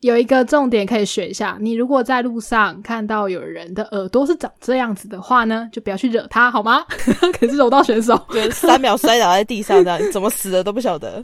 [0.00, 6.82] 有一个重点可以学一下，你如果在路上看到有人的耳朵是长这样子的话呢，就不要去惹他，好吗？
[7.38, 11.22] 可是柔道选手，就三秒摔倒在地上，这样怎么死的都不晓得。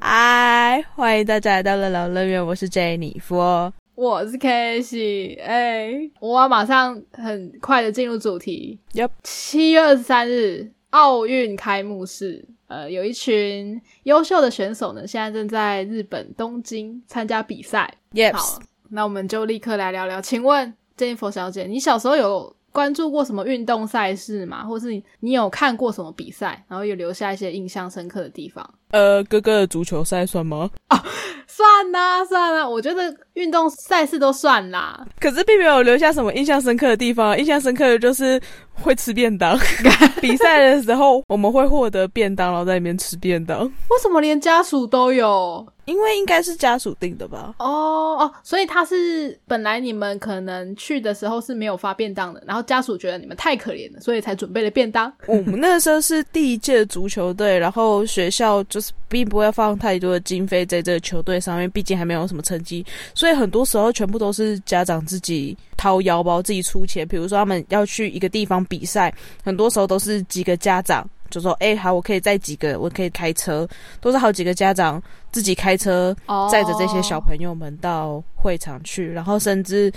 [0.00, 3.70] 嗨，欢迎大家来到乐乐乐园，我是 Jennifer。
[3.96, 8.78] 我是 k a e y 哎，我要马上很快的进入主题。
[8.92, 17.98] Yep，七月二十三日奥运开幕式，呃，有一群优秀的选手呢，现在正在日本东京参加比赛。
[18.12, 18.60] Yes，好，
[18.90, 20.20] 那我们就立刻来聊聊。
[20.20, 24.64] 请问 Jennifer 小姐，你小时候有关注过什么运动赛事吗？
[24.64, 28.68] 或是你有看过什么比赛，然后有留下一些印象深刻的地方？
[28.90, 30.68] 呃，哥哥的足球赛算吗？
[30.94, 31.04] 啊，
[31.46, 35.06] 算啦算啦，我觉得运动赛事都算啦。
[35.20, 38.40] 可是并没有留下什么印象深刻的地方，印象深刻的就是
[38.72, 39.58] 会吃便当。
[40.20, 43.64] 比赛的时候我们会获得便当，然后在里面吃便当。
[43.64, 45.66] 为什么连家属都有？
[45.84, 47.54] 因为应该是家属定的吧？
[47.58, 55.12] 哦哦，所以他是本来你们可能去的时候是没有发便当的，然后家属觉得你们太可怜了，所以才准备了便当。
[55.26, 58.92] 我们那时候是第一届足球队，然后学校就是。
[59.06, 67.08] 并不会放太多的经费在这个球队上面，毕竟还没有什么成绩，所以很多时候全部都是家长自己掏腰包自己出钱。
[67.08, 69.12] 比如说他们要去一个地方比赛，
[69.42, 73.66] 很多时候都是几个家长就说：“哎，好，我可以载几个，我可以开车。”
[74.00, 76.14] 都是好几个家长自己开车
[76.52, 79.90] 载着这些小朋友们到会场去，然后甚至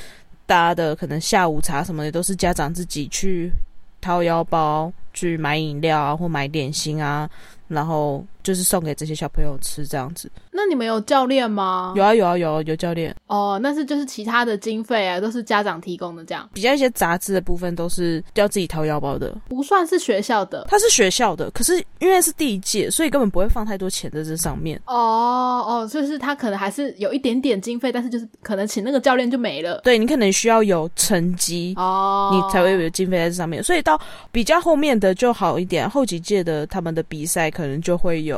[0.48, 3.52] 大家的可能下午茶什么的都是家长自己去
[4.02, 7.30] 掏腰包去买饮料啊，或买点心啊。
[7.68, 10.32] 然后就是送给这些小朋友吃这样子。
[10.54, 11.92] 那你们有教练吗？
[11.98, 13.14] 有啊有啊有啊有教练。
[13.28, 16.50] 哦，那是就是其他的经费啊，都是家长提供的这样。
[16.54, 20.66] 比较一些杂志的部分都是要自己掏腰包的，不算是学校的。
[20.70, 24.82] 它是学校的，可是因为是第一届，所以根本不会放太多钱在这上面。
[24.86, 24.96] 哦
[25.68, 29.82] 哦，就是他可能还是有一点点经费，但是就是可能请那个教练就没了。
[29.84, 33.62] 对你可能需要有成绩哦，你才会有经费在这上面。
[33.62, 34.00] 所以到
[34.32, 37.52] 比较后面的就好一点，后几届的他们的比赛。
[37.58, 38.37] 可能就会有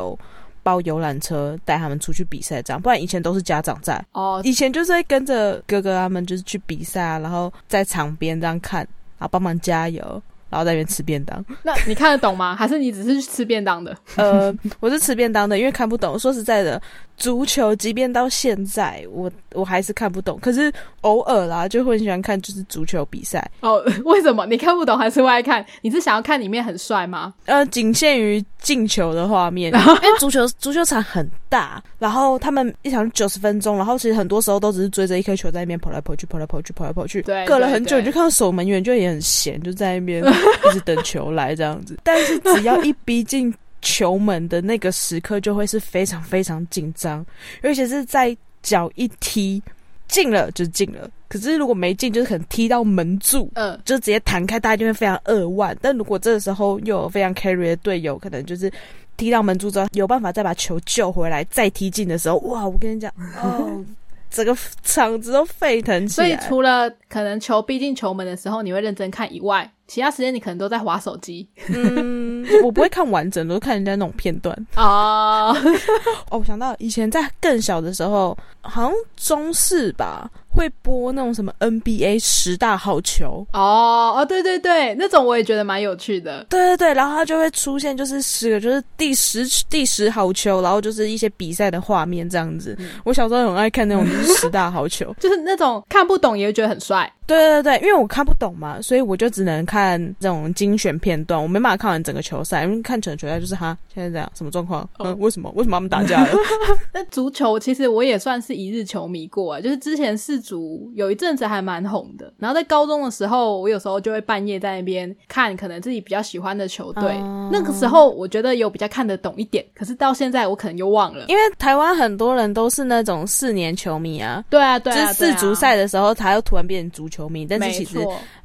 [0.62, 4.40] 包游览车带他们出去比赛，这样不然以前都是家长在哦。
[4.44, 8.80] 以前就是会跟着哥哥他们就是去比赛啊，然后在场边这样看，
[9.18, 10.02] 然后帮忙加油，
[10.50, 11.44] 然后在那边吃便当。
[11.62, 12.54] 那你看得懂吗？
[12.54, 13.96] 还是你只是去吃便当的？
[14.16, 16.18] 呃，我是吃便当的，因为看不懂。
[16.18, 16.80] 说实在的。
[17.20, 20.38] 足球，即便到现在，我我还是看不懂。
[20.40, 20.72] 可是
[21.02, 23.48] 偶尔啦，就会很喜欢看，就是足球比赛。
[23.60, 25.64] 哦，为什么你看不懂还是会爱看？
[25.82, 27.34] 你是想要看里面很帅吗？
[27.44, 29.70] 呃，仅限于进球的画面。
[29.76, 37.20] 因为足球足球场很大，然后他们一场九十分钟，然后其实很多时候都只是追着一颗球在那边跑来跑去，跑来跑去，跑来跑去。
[37.20, 40.24] 对，隔了很久，你就看到守门员就也很闲，就在那边
[40.64, 41.98] 一直等球来这样子。
[42.02, 43.54] 但是只要一逼近。
[43.82, 47.24] 球门的那个时刻就会是非常非常紧张，
[47.62, 49.62] 而且是在脚一踢
[50.08, 55.76] 进了就进了，可是如果没进，就是可能踢到门柱，嗯，就直接弹开，大家就会非常扼腕。
[55.80, 58.70] 但如果这个时候又有非常 carry 的队友，可能就是
[59.16, 62.66] 踢到门柱之后有办法再把球救回来，再踢进的时候，哇！
[62.66, 63.84] 我跟你讲，哦，
[64.30, 66.26] 整个场子都沸腾起来。
[66.28, 69.70] 所以除了可能球逼近球门的时候，你会认真看以外。
[69.90, 75.48] 其他时间你可能都在划手机，嗯， 我不会看完整，都看人家那种片段啊。
[76.30, 80.30] 哦，我想到以前在更小的时候，好像中视吧。
[80.52, 86.44] 会播那种什么 NBA 十大好球哦哦对对对，那种我也觉得蛮有趣的。
[86.50, 92.76] 对对对，然后它就会出现就是十个，就是第十第十好球，然后就是一些比赛的画面这样子。
[93.04, 97.08] 我小时候很爱看那种十大好球， 就是那种看不懂也会觉得很帅。
[97.28, 99.79] 对对对，因为我看不懂嘛，所以我就只能看
[100.18, 104.88] 这种精选片段，我没办法看完整个球赛，因为看整个球赛就是哈现在这样什么状况？
[104.98, 106.32] 嗯，为什么为什么他们打架了？
[106.92, 110.40] 那足球其实我也算是一日球迷过啊，就是之前四。
[110.40, 117.14] 足有一阵子还蛮红的，然后在高中的时候，我有时候就会半夜在那边看，可能自己比较喜欢的球队。
[117.52, 127.98] 那个时候我觉得有比较看得懂一点，可是到现在我可能又忘了，因为台湾很多人都是那种四年球迷啊，对啊，对啊，就是四足赛的时候他又突然变成足球迷，但是其实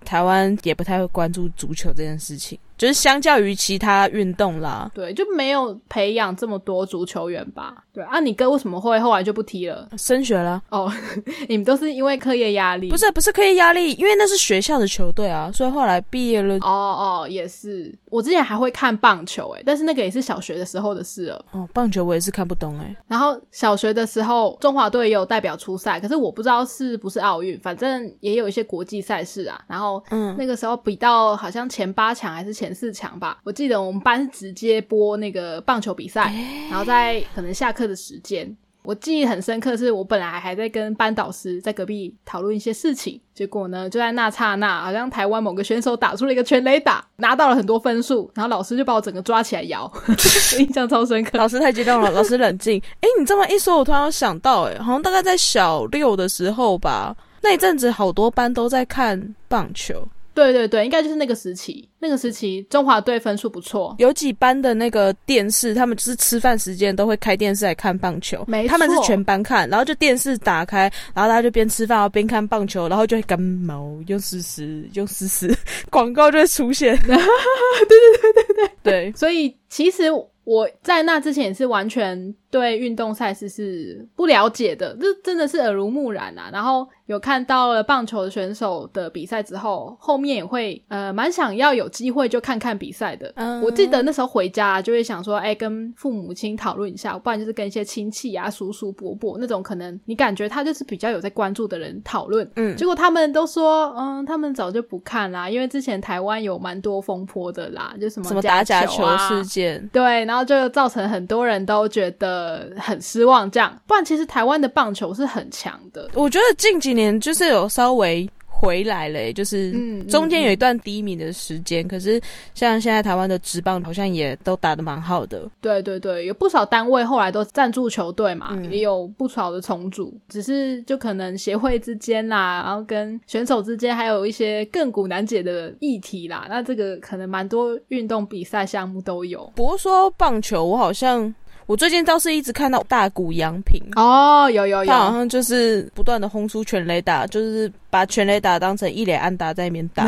[0.06, 2.58] 台湾也不太会关注足球这件事情。
[2.86, 7.84] 就是相较于其他运动啦，对，就没有培养这么多足球员吧？
[7.92, 9.90] 对啊，你哥为什么会后来就不踢了？
[9.98, 10.92] 升学了哦，
[11.50, 12.90] 你们都是因为课业压力？
[12.90, 16.58] 不是，不是课业压力，因为那是学校的球队啊，所以后来毕业了。
[16.58, 17.92] 哦哦，也是。
[18.12, 21.46] 我之前还会看棒球，哎，但是那个也是小学的时候的事了。
[21.54, 22.96] 哦，棒球我也是看不懂，哎。
[23.08, 29.60] 然后小学的时候，中华队也有代表出赛，可是我不知道是不是奥运，反正也有一些国际赛事啊。
[29.68, 36.32] 然后后嗯，那个时候比到好像前八强还是前四强吧，我记得我们班是直接播那个棒球比赛，
[36.70, 38.56] 然后在可能下课的时间。
[38.84, 49.92] 我记忆很深刻，是我本来还在跟班导师在隔壁讨论一些事情，结果呢，就在那刹那，好像台湾某个选手打出了一个全垒打，拿到了很多分数，然后老师就把我整个抓起来摇，
[50.60, 51.36] 印象超深刻。
[51.36, 52.80] 老师太激动了，老师冷静。
[53.02, 60.08] 哎，你这么一说，我突然想到，哎，好像大概在小六的时候吧，那一阵子好多班都在看棒球。
[60.36, 61.90] 对对对，应该就是那个时期。
[61.98, 68.44] 那个时期，中华队分数不错，有几班的那个电视，他们就是吃饭时间都会开电视来看棒球。
[68.48, 70.82] 没错，他们是全班看，然后就电视打开，
[71.16, 75.52] 然后大家就边吃饭然后边看棒球，然后就会感冒，用丝丝，用丝丝，
[75.90, 76.96] 广告就会出现。
[77.08, 80.12] 对对对对对对，所以其实。
[80.46, 82.16] 我在那之前也是完全
[82.56, 86.50] 对运动赛事是不了解的，这真的是耳濡目染啊。
[86.54, 93.34] 然后有看到了棒球选手的比赛之后，后面也会呃蛮想要有机会就看看比赛的。
[93.62, 102.50] 我记得那时候回家就会想说，哎，跟父母亲讨论一下，不然就是跟一些亲戚啊、叔叔伯伯那种可能你感觉他就是比较有在关注的人讨论。
[102.56, 110.16] 嗯，结果他们都说，嗯，他们早就不看啦，因为之前台湾有蛮多风波的啦，就什么什么打假球事件，对。
[110.26, 112.45] 然后就造成很多人都觉得
[112.78, 113.76] 很失望，这样。
[113.88, 116.10] 不然其实台湾的棒球是很强的。
[116.14, 118.30] 我觉得近几年就是有稍微。
[118.58, 119.74] 回来了，就是
[120.06, 122.22] 中间有一段低迷的时间，可是
[122.54, 125.46] 像现在台湾的职棒好像也都打得蛮好的。
[125.60, 136.48] 对对对，有不少单位后来都赞助球队嘛，也有不少的重组，只是就可能协会之间啦，然后跟选手之间还有一些亘古难解的议题啦。
[136.50, 139.52] 那这个可能蛮多运动比赛项目都有。
[139.54, 141.36] 不过说棒球，我好像。
[141.68, 143.82] 我最近倒是一直看到大谷洋平。
[143.96, 150.06] 哦，有有有，他好像就是不断的轰出全雷打，就是把全雷打当成一垒安打在里面打。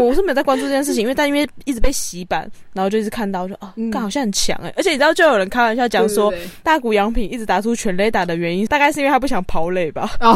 [0.00, 6.32] 我是没有在关注这件事情，因为但因为一直被洗版，然后就一直看到，就啊，看好像很强哎，而且你知道，就有人开玩笑讲说，
[6.62, 10.10] 大谷洋平一直打出全雷打的原因，大概是因为他不想跑垒吧。
[10.20, 10.34] 哦，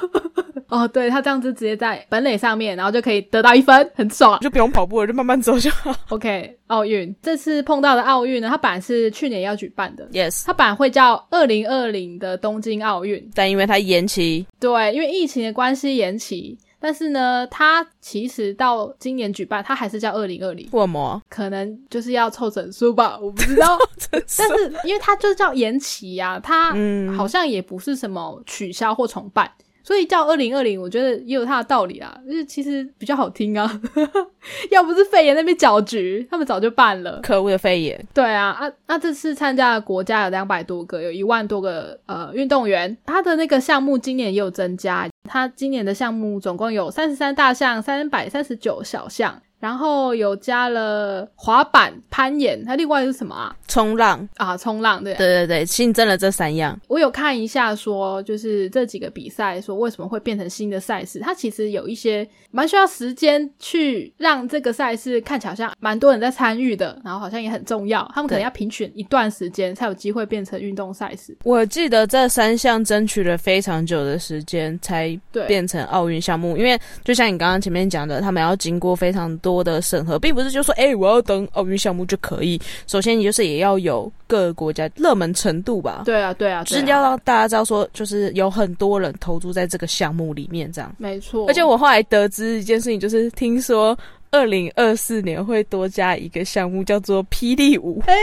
[0.68, 5.94] 哦，对他这样子直接在本垒上面，然后就可以得到一分，很爽，就不用跑步了，就慢慢走就好。
[6.08, 6.56] OK。
[6.72, 16.58] 奥运这次碰到的奥运呢，它本来是去年要举办的，yes，它本来会叫二零二零的东京奥运，但因为它延期，对，因为疫情的关系延期。
[16.78, 20.68] 但是呢，它其实到今年举办，它还是叫二零二零。
[20.72, 21.22] 为什么？
[21.28, 23.78] 可能就是要凑整数吧，我不知道。
[24.10, 26.74] 但是因为它就叫延期呀，它
[27.16, 29.50] 好像也不是什么取消或重办。
[29.84, 33.80] 所以叫二零二零，我觉得也有它的道理啊，就是其实比较好听啊。
[34.70, 37.20] 要不是肺炎那边搅局，他们早就办了。
[37.20, 38.06] 可恶的肺炎！
[38.14, 42.96] 对啊，啊，那这次参加的国家有两百多个，有一万多个呃运动员。
[43.06, 49.42] 他的那个项目今年也有增加，他今年的项目总共有三十三大项，三百三十九小项。
[49.62, 53.54] 然后有加了滑板、攀岩，它另外是什么啊？
[53.68, 55.14] 冲浪啊，冲浪对。
[55.14, 56.76] 对对对，新增了这三样。
[56.88, 61.20] 我有看一下，说就是这几个比赛，说为什么会变成新的赛事？
[61.20, 68.10] 它其实有一些蛮需要时间去让这个赛事看起来像蛮多人在参与的，然后好像也很重要。
[68.12, 71.38] 他们可能要评选一段时间，才有机会变成运动赛事。
[71.44, 75.16] 我记得这三项争取了非常久的时间才
[75.46, 79.51] 变成奥运项目，因为就像你刚刚前面讲的，他们要经过非常多。
[79.52, 82.60] 多的审核，并不是就说，哎，我要登奥运项目就可以。
[82.86, 86.02] 首先，你就是也要有各个国家热门程度吧？
[86.04, 90.94] 对啊，对啊，就是要让大家知道说，就是有很多人投注在这个项目里面，这样。
[90.98, 91.46] 没错。
[91.48, 93.96] 而且我后来得知一件事情，就是听说。
[94.32, 98.02] 二零二四年会多加一个项目，叫做霹雳舞。
[98.06, 98.14] 哎，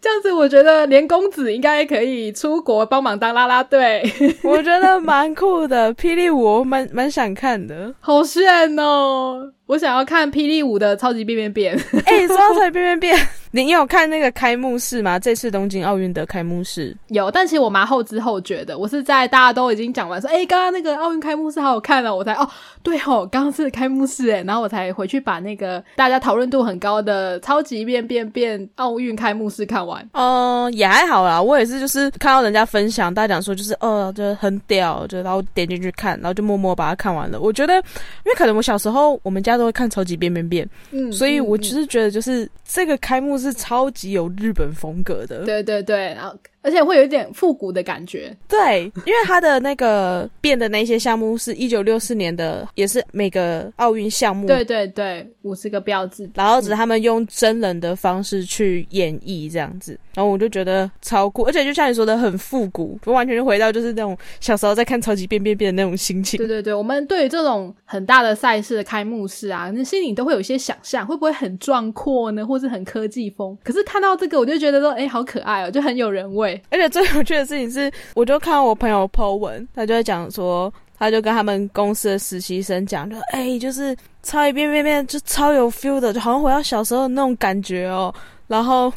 [0.00, 4.02] 这样子我觉得连公子应该可以出国帮忙当啦啦队，
[4.42, 5.94] 我觉得蛮酷的。
[5.94, 9.52] 霹雳舞我蛮蛮想看的，好炫哦！
[9.66, 11.74] 我想要看霹雳舞的超级变变变。
[12.04, 13.28] 哎，说到超级变变变。
[13.64, 15.18] 你有看那个开幕式吗？
[15.18, 18.78] 这次东京奥运的开幕式有，但其实我蛮后知后觉的。
[18.78, 22.48] 我是在大家都已经讲完说，哎，刚刚那个奥运开幕式好好看哦，我才哦，
[22.82, 30.06] 对哦，刚刚是开幕式哎，然后我才回去把那个大家讨论度很高的超级变变变奥运开幕式看完。
[30.12, 37.40] 嗯，也还好啦，我也是就是看到人家分享，大家讲说就是呃，就很屌，就然后点进去看，然后就默默把它看完了。
[37.40, 43.45] 我觉得，因为可能我小时候我们家都会看超级变变变，嗯，所以我只是觉得就是这个开幕式。
[43.50, 46.36] 是超级有日本风格的，对对对，然后。
[46.66, 48.36] 而且会有一点复古的感觉。
[48.48, 54.48] 对，因为它的那个变的那些项目是一九六四年的，也是每个奥运项目。
[54.48, 66.36] 对对对，五十个标志，然后只是他们用真人的方式去演绎这样子，然后我就觉得超酷，而且就像你说的很复古，我完全就回到就是那种小时候在看超级变变变的那种心情。
[66.38, 73.56] 对对对，我们对于这种很大的赛事的开幕式啊，那心里都会有一些想象，会不会很壮阔呢，或是很科技风？
[73.62, 76.55] 可是看到这个，我就觉得说，哎，好可爱哦，就很有人味。
[76.70, 88.14] 而且最有趣的事情是，我就看我朋友 po 文，他就在讲说，他就跟他们公司的实习生讲，就哎，就是超一遍遍遍，就超有 feel 的，就好像回到小时候的那种感觉哦。
[88.46, 88.92] 然后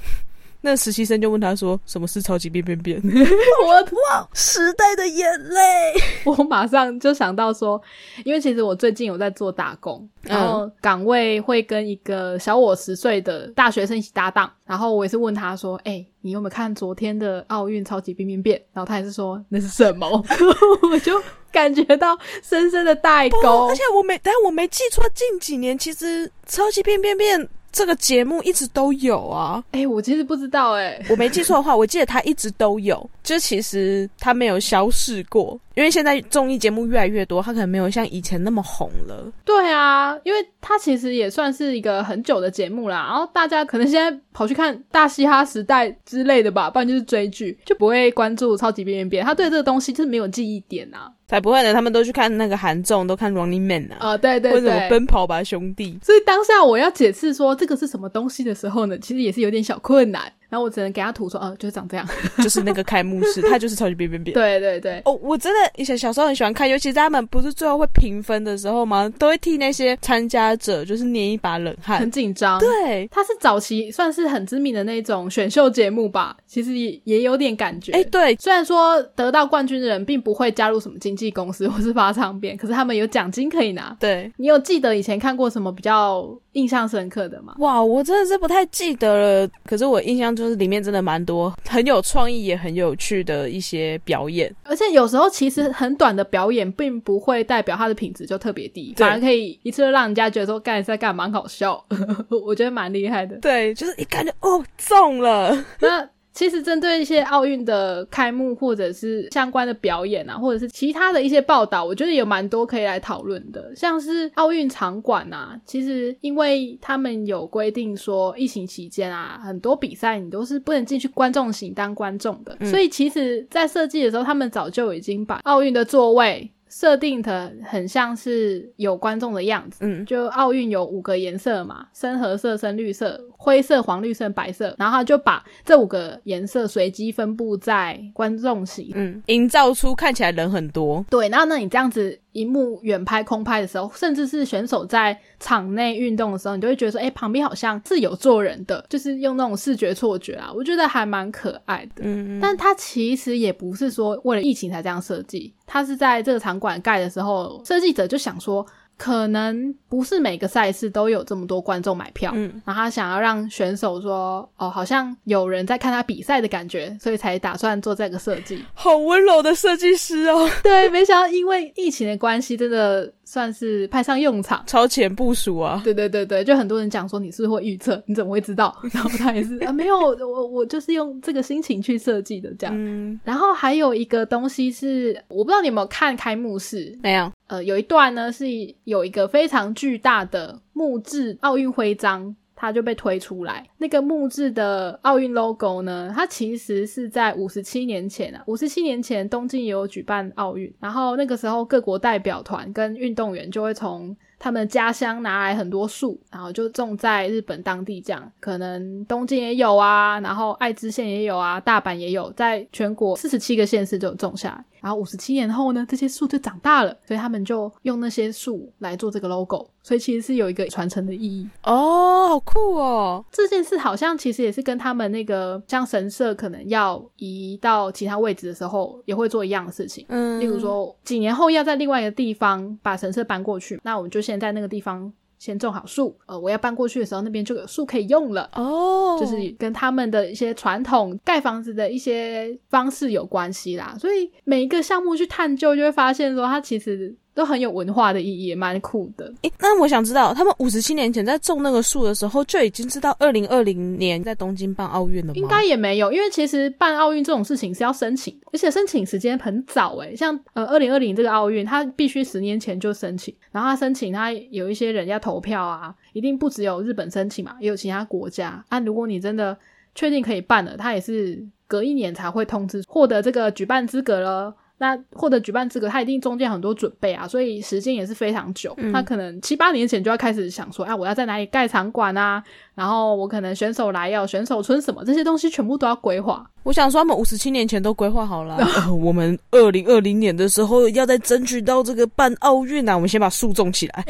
[0.61, 3.01] 那实习生就问他说，什么是超级变变变？
[3.65, 5.61] 我哇，时代的眼泪！
[6.25, 7.81] 我马上就想到说，
[8.25, 18.61] 因为其实我最近有在做打工，然后岗位会跟一个小我十岁的大学生一起搭档，然后我也是问他说，哎，你有没有看昨天的奥运超级变变变？
[18.73, 20.07] 然后他也是说那是什么？
[20.91, 21.13] 我就
[21.53, 23.67] 感觉到深深的代沟。
[23.67, 27.49] 而且我没，但我没记错，近几年其实超级变变变。
[27.71, 39.31] 这个节目一直都有啊，哎，我其实不知道，哎， 我没记错的话，我记得它一直都有，就其实它没有消逝过，因为现在综艺节目越来越多，他可能没有像以前那么红了。
[39.45, 51.09] 对啊，因为他其实也算是一个很久的节目啦，然后大家可能现在跑去看《大嘻哈时代》之类的吧，不然就是追剧，就不会关注《超级变变变》，他对这个东西就是没有记忆点啊。
[51.29, 51.71] 才不会呢！
[51.73, 53.97] 他们都去看那个韩综，都看 Running Man 啊。
[53.99, 55.97] 啊，对对对，或者什么奔跑吧兄弟。
[56.03, 60.33] 所以当下我要解释说这个是什么东西的时候呢，其实也是有点小困难。
[60.49, 62.05] 然后我只能给他涂说，哦，就是长这样，
[62.41, 64.33] 就是那个开幕式，他就是超级变变变。
[64.35, 69.07] 对对对，哦，我真的以前小时候很喜欢看，尤其是他们不是最后会评分的时候吗？
[69.17, 72.59] 都会替那些参加者就是捏一把冷汗，很紧张。
[72.59, 77.91] 对，他是早期算是很知名的那种选秀节目吧，其实也也有点感觉。
[77.91, 83.95] 哎，对，虽然说得到冠军的人并不会加入什么经纪公司或是发唱片，可是他们有奖金可以拿。
[83.99, 86.27] 对你有记得以前看过什么比较
[86.59, 87.55] 印象深刻的吗？
[87.59, 89.49] 哇，我真的是不太记得了。
[89.63, 91.19] 可是我印象就是里面真的蛮。
[91.29, 101.85] 多很有创意也很有趣的一些表演，而且有时候其实很短的表演，并不会代表它的品质就特别低，反而可以一次让人家觉得说干在干蛮搞笑，
[102.43, 103.37] 我觉得蛮厉害的。
[103.41, 106.09] 对，就是一感觉哦中了 那。
[106.39, 113.75] 其实针对一些奥运的开幕，或者是相关的表演啊，或者是其他的一些报道，我觉得有蛮多可以来讨论的。
[113.75, 126.49] 像是奥运场馆啊，其实因为他们有规定说，疫情期间啊，很多比赛你都是不能进去观众席当观众的，所以其实，在设计的时候，他们早就已经把奥运的座位。
[126.69, 141.03] 设定的很像是有观众的样子，嗯，就奥运有五个颜色嘛，深褐色、深绿色、灰色、黄绿色、白色，然后他就把这五个颜色随机分布在观众席，嗯，营造出看起来人很多。
[141.09, 142.19] 对，然后那你这样子。
[142.31, 152.03] 一幕远拍、空拍的时候，甚至是选手在场内运动的时候，你就会觉得说，哎，旁边好像是有坐人的，就是用那种视觉错觉啊，我觉得还蛮可爱的。
[152.03, 158.65] 嗯，但它其实也不是说为了疫情才这样设计，它是在这个场馆盖的时候，设计者就想说。
[158.99, 168.61] 可能不是每个赛事都有这么多观众买票，嗯，然后他想要让选手说，哦，好像有人在看他比赛的感觉，所以才打算做这个设计。
[168.73, 173.09] 好温柔的设计师哦，对，没想到因为疫情的关系，真的。
[173.31, 175.79] 算是派上用场，超前部署啊！
[175.83, 178.75] 对对对对，就很多人讲说你是不是会预测，你怎么会知道？
[178.91, 183.19] 然后他也是啊，没有，我我就是用这个心情去设计的这样。
[183.23, 186.97] 然后还有一个东西是，我不知道你有没有看开幕式？
[187.03, 187.31] 没有。
[187.45, 188.47] 呃，有一段呢是
[188.85, 192.35] 有一个非常巨大的木质奥运徽章。
[192.61, 196.11] 它就被推出来，那个木质的奥运 logo 呢？
[196.13, 214.65] 它其实是在五十七年前啊，五十七年前东京也有举办奥运，然后那个时候各国代表团跟运动员就会从他们家乡拿来很多树，然后就种在日本当地，这样可能东京也有啊，然后爱知县也有啊，大阪也有，在全国四十七个县市就种下来。
[214.81, 223.25] 然后五十七年后呢，这些树就长大了，所以他们就用那些树来做这个 logo，所以其实是有一个传承的意义哦，好酷哦！
[223.31, 230.05] 这件事好像其实也是跟他们那个像神社可能要移到其他位置的时候，也会做一样的事情。
[230.09, 235.11] 嗯，例如说几年后要在另外一个地方把神社搬过去，那我们就先在那个地方。
[235.39, 238.49] 先种好树，呃，我要搬过去的时候，那边就有树可以用了。
[238.53, 243.95] 哦，就是跟他们的一些传统盖房子的一些方式有关系啦。
[243.97, 249.31] 所以每一个项目去探究，就会发现说，它其实都很有文化的意义，也蛮酷的。
[249.43, 255.33] 诶，那我想知道，他们五十七年前在种那个树的时候，就已经知道二零二零年在东京办奥运了吗？
[255.35, 260.15] 应该也没有，因为其实办奥运这种事情是要申请，而且申请时间很早诶。
[260.15, 268.63] 像呃二零二零这个奥运，它必须十年前就申请，然后他申请，他有一些人要投票啊，一定不只有日本申请嘛，也有其他国家。
[268.69, 269.57] 啊，如果你真的
[269.95, 274.53] 确定可以办了，他也是隔一年才会通知获得这个举办资格了。
[274.79, 278.75] 那获得举办资格，他一定中间很多准备啊，所以时间也是非常久。
[278.91, 282.43] 他可能七八年前就要开始想说，哎，我要在哪里盖场馆啊？
[282.79, 286.49] 然后我可能选手来要选手村什么这些东西全部都要规划。
[286.63, 288.57] 我想说，他们五十七年前都规划好了。
[289.01, 294.05] 我们二零二零年的时候要再争取到这个办奥运啊，我们先把树种起来。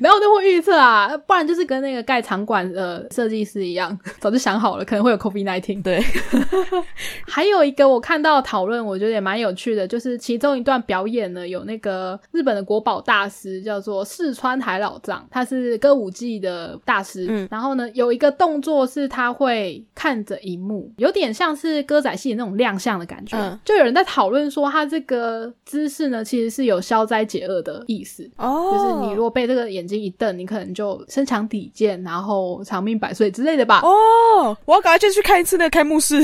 [0.00, 5.82] 然后都会预测啊，不然就是跟那个盖场馆的设计师一样， 早就想好了，可能会有 COVID nineteen。
[5.82, 6.02] 对，
[7.26, 17.26] 还有一个我看到讨论，我觉得也蛮有趣的，就是其中一段表演呢，有那个日本的国宝大师叫做四川海老藏，他是歌舞伎的大师。
[17.28, 23.36] 嗯，然后呢，有一个动作是他会看着荧幕，有点像是歌仔戏那种亮相的感觉。
[23.36, 28.28] 嗯，就有人在讨论说，他这个姿势呢，其实是有消灾解厄的意思。
[28.36, 33.80] 哦，就是你如果被这个眼睛一瞪，你可能就身强体健，然后长命百岁之类的吧。
[33.82, 36.18] 哦，我要赶快就去看一次那个开幕式。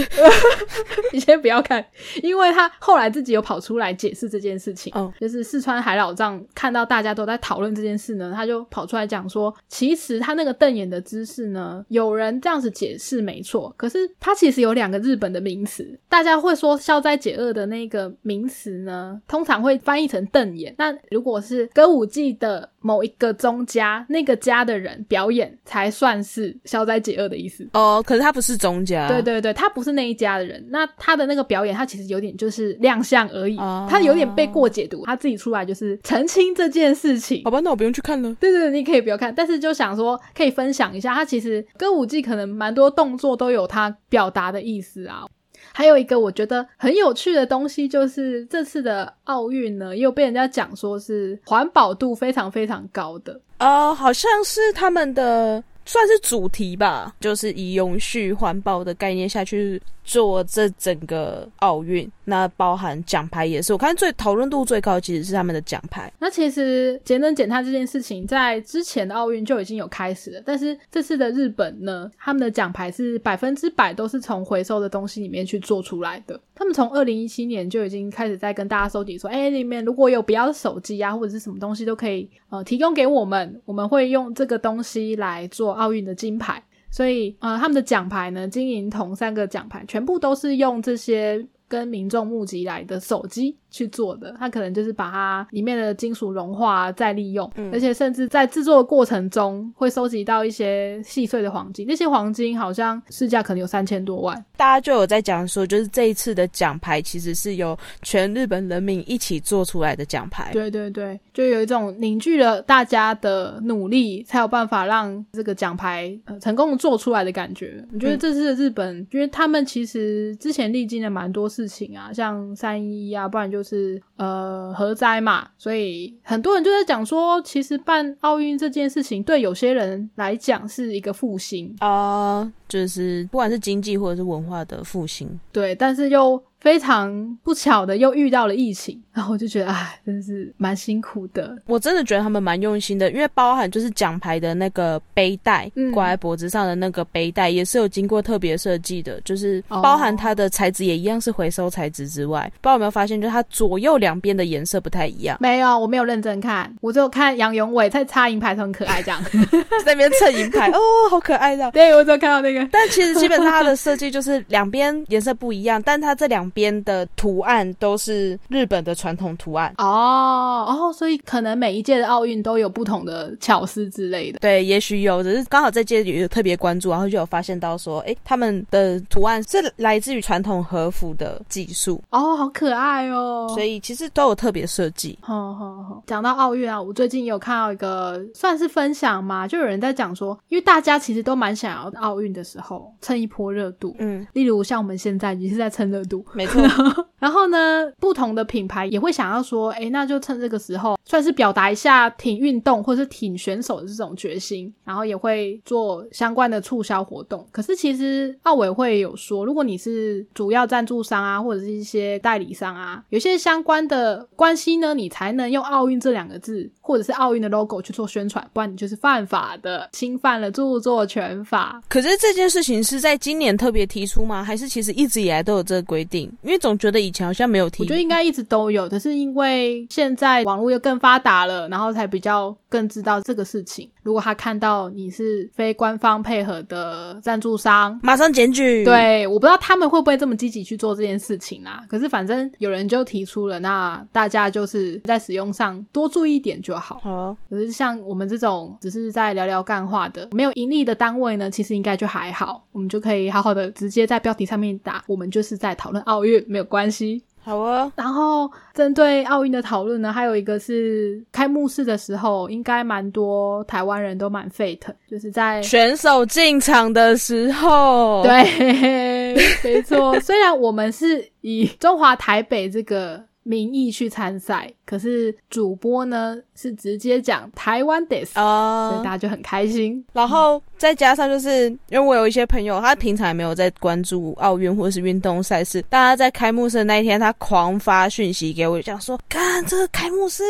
[1.13, 1.85] 你先不要看，
[2.23, 4.93] 因为他后来自己有跑出来解释这件事情。
[4.97, 20.75] 嗯，就是四川海老藏看到大家都在讨论这件事呢，他就跑出来讲说，其实他那个瞪眼的姿势呢，有人这样子解释没错，可是它其实有两个日本的名词，大家会说消灾解厄的那个名词呢，通常会翻译成瞪眼。
[20.79, 22.71] 那如果是歌舞伎的。
[22.85, 28.05] 某一个宗家，那个家的人表演才算是消灾解厄的意思哦。
[28.07, 30.63] 可是他不是宗家，对对对，他不是那一家的人。
[30.69, 33.57] 那他的那个表演，他其实有点就是亮相而已，
[33.89, 35.03] 他有点被过解读。
[35.07, 37.43] 他自己出来就是澄清这件事情。
[37.45, 38.35] 好吧，那我不用去看了。
[38.35, 45.25] 对对对，你可以不要看，但是就想说可以分享一下，他其实歌舞伎可能蛮多动作都有他表达的意思啊。
[45.73, 53.41] 还有一个我觉得很有趣的东西，就是这次的奥运呢，又被人家讲说是环保度非常非常高的。
[53.59, 59.81] 呃，好像是他们的算是主题吧，就是以永续环保的概念下去。
[60.07, 66.13] 做这整个奥运，那包含奖牌也是，我看最讨论度最高其实是他们的奖牌。
[66.19, 76.39] 那其实节能减碳这件事情在之前的奥运就已经有开始了，但是这次的日本呢，他们的奖牌是百分之百都是从回收的东西里面去做出来的。
[76.55, 86.63] 他们从二零一七年就已经开始在跟大家收集，说，哎，里面如果有不要的手机啊，或者是什么东西都可以呃提供给我们，我们会用这个东西来做奥运的金牌。
[86.91, 93.59] 所以，呃，他们的奖牌呢，金银铜三个奖牌，全部都是用这些跟民众募集来的手机。
[93.75, 104.45] 去做的，它可能就是把它里面的金属融化再利用，而且甚至在制作的过程中会收集到一些细碎的黄金，那些黄金好像市价可能有三千多万。
[104.57, 110.53] 大家就有在讲说，就是这一次的奖牌其实是由全日本人民一起做出来的奖牌。
[110.53, 117.85] 对对对，就有一种凝聚了大家的努力，才有办法让这个奖牌成功的做出来的感觉。
[117.93, 123.64] 我觉得这次日本，因为他们其实之前历经了蛮多事情啊，像三一啊，不然就。
[123.65, 136.41] 是呃核灾嘛，所以很多人就在讲说，其实办奥运这件事情对有些人来讲是一个复兴啊，就是不管是经济或者是文化的复兴，对，但是又。
[136.65, 141.55] 非常不巧的又遇到了疫情，然后我就觉得，哎，真是蛮辛苦的。
[141.67, 155.37] 我真的觉得他们蛮用心的，因为包含就是奖牌的那个背带，挂在脖子上的那个背带，也是有经过特别设计的，就是包含它的材质也一样是回收材质之外，不知道有没有发现，就是它左右两边的颜色不太一样。
[155.41, 159.23] 没有，我没有认真看，我只有看杨永伟在擦银牌，很可爱，这样
[159.85, 161.71] 在那边蹭银牌，哦，好可爱的。
[161.73, 162.67] 对，我只有看到那个。
[162.73, 166.51] 但其实基本上它的设计就是两边颜色不一样，但它这两。
[166.55, 174.39] 边的图案都是日本的传统图案哦哦，所以可能每一届的奥运都有不同的巧思之类的。
[174.39, 183.51] 对，也许有，只是刚好这届有特别关注，然后就有发现到说，哎，他们的图案是来自于传统和服的技术哦，好可爱哦。
[183.55, 185.19] 所以其实都有特别设计。
[185.21, 196.25] 好好好，讲到奥运啊，我最近有看到一个算是分享嘛，就有人在讲说，因为大家其实都蛮想要奥运的时候蹭一波热度，嗯，例如像我们现在也是在蹭热度。
[196.33, 207.49] 没错， 然后呢，不同的品牌也会想要说，哎，那就趁这个时候，算是表达一下挺运动或者是挺选手的这种决心，然后也会做相关的促销活动。
[207.51, 221.83] 可是其实奥委会有说，如果你是主要赞助商啊，或者是一些代理商啊，有些相关的关系呢，你才能用奥运这两个字或者是奥运的 logo 去做宣传，不然你就是犯法的，侵犯了著作权法。
[221.89, 224.45] 可是这件事情是在今年特别提出吗？
[224.45, 226.31] 还是其实一直以来都有这个规定？
[226.43, 227.85] 因为总觉得以前好像没有听。
[227.85, 233.89] 我觉得应该一直都有，可是因为现在网络又更发达了，然后才比较更知道这个事情。
[234.03, 238.85] 如果他看到你是非官方配合的赞助商，马上检举。
[238.85, 241.83] 对，我不知道他们会不会这么积极去做这件事情啦。
[241.89, 247.01] 可是反正有人就提出了，那大家就是在使用上多注意一点就好。
[247.03, 256.94] 好，可是像我们这种只是在聊聊干话的，没有盈利的单位呢，其实应该就还好，我们就可以好好的直接在标题上面打，我们就是在讨论奥运，没有关系。
[257.43, 270.19] 好啊，然后针对奥运的讨论呢，还有一个是开幕式的时候，应该蛮多台湾人都蛮沸腾，就是在选手进场的时候，对， 没错。
[270.21, 273.23] 虽然我们是以中华台北这个。
[273.47, 280.03] 名义去参赛，可是主播呢是直接讲台湾 this，所以大家就很开心。
[280.15, 290.43] 然后再加上就是因为我有一些朋友，他平常也没有在关注奥运或者是运动赛事，大家在开幕式那一天，他狂发讯息给我，讲说看这个开幕式，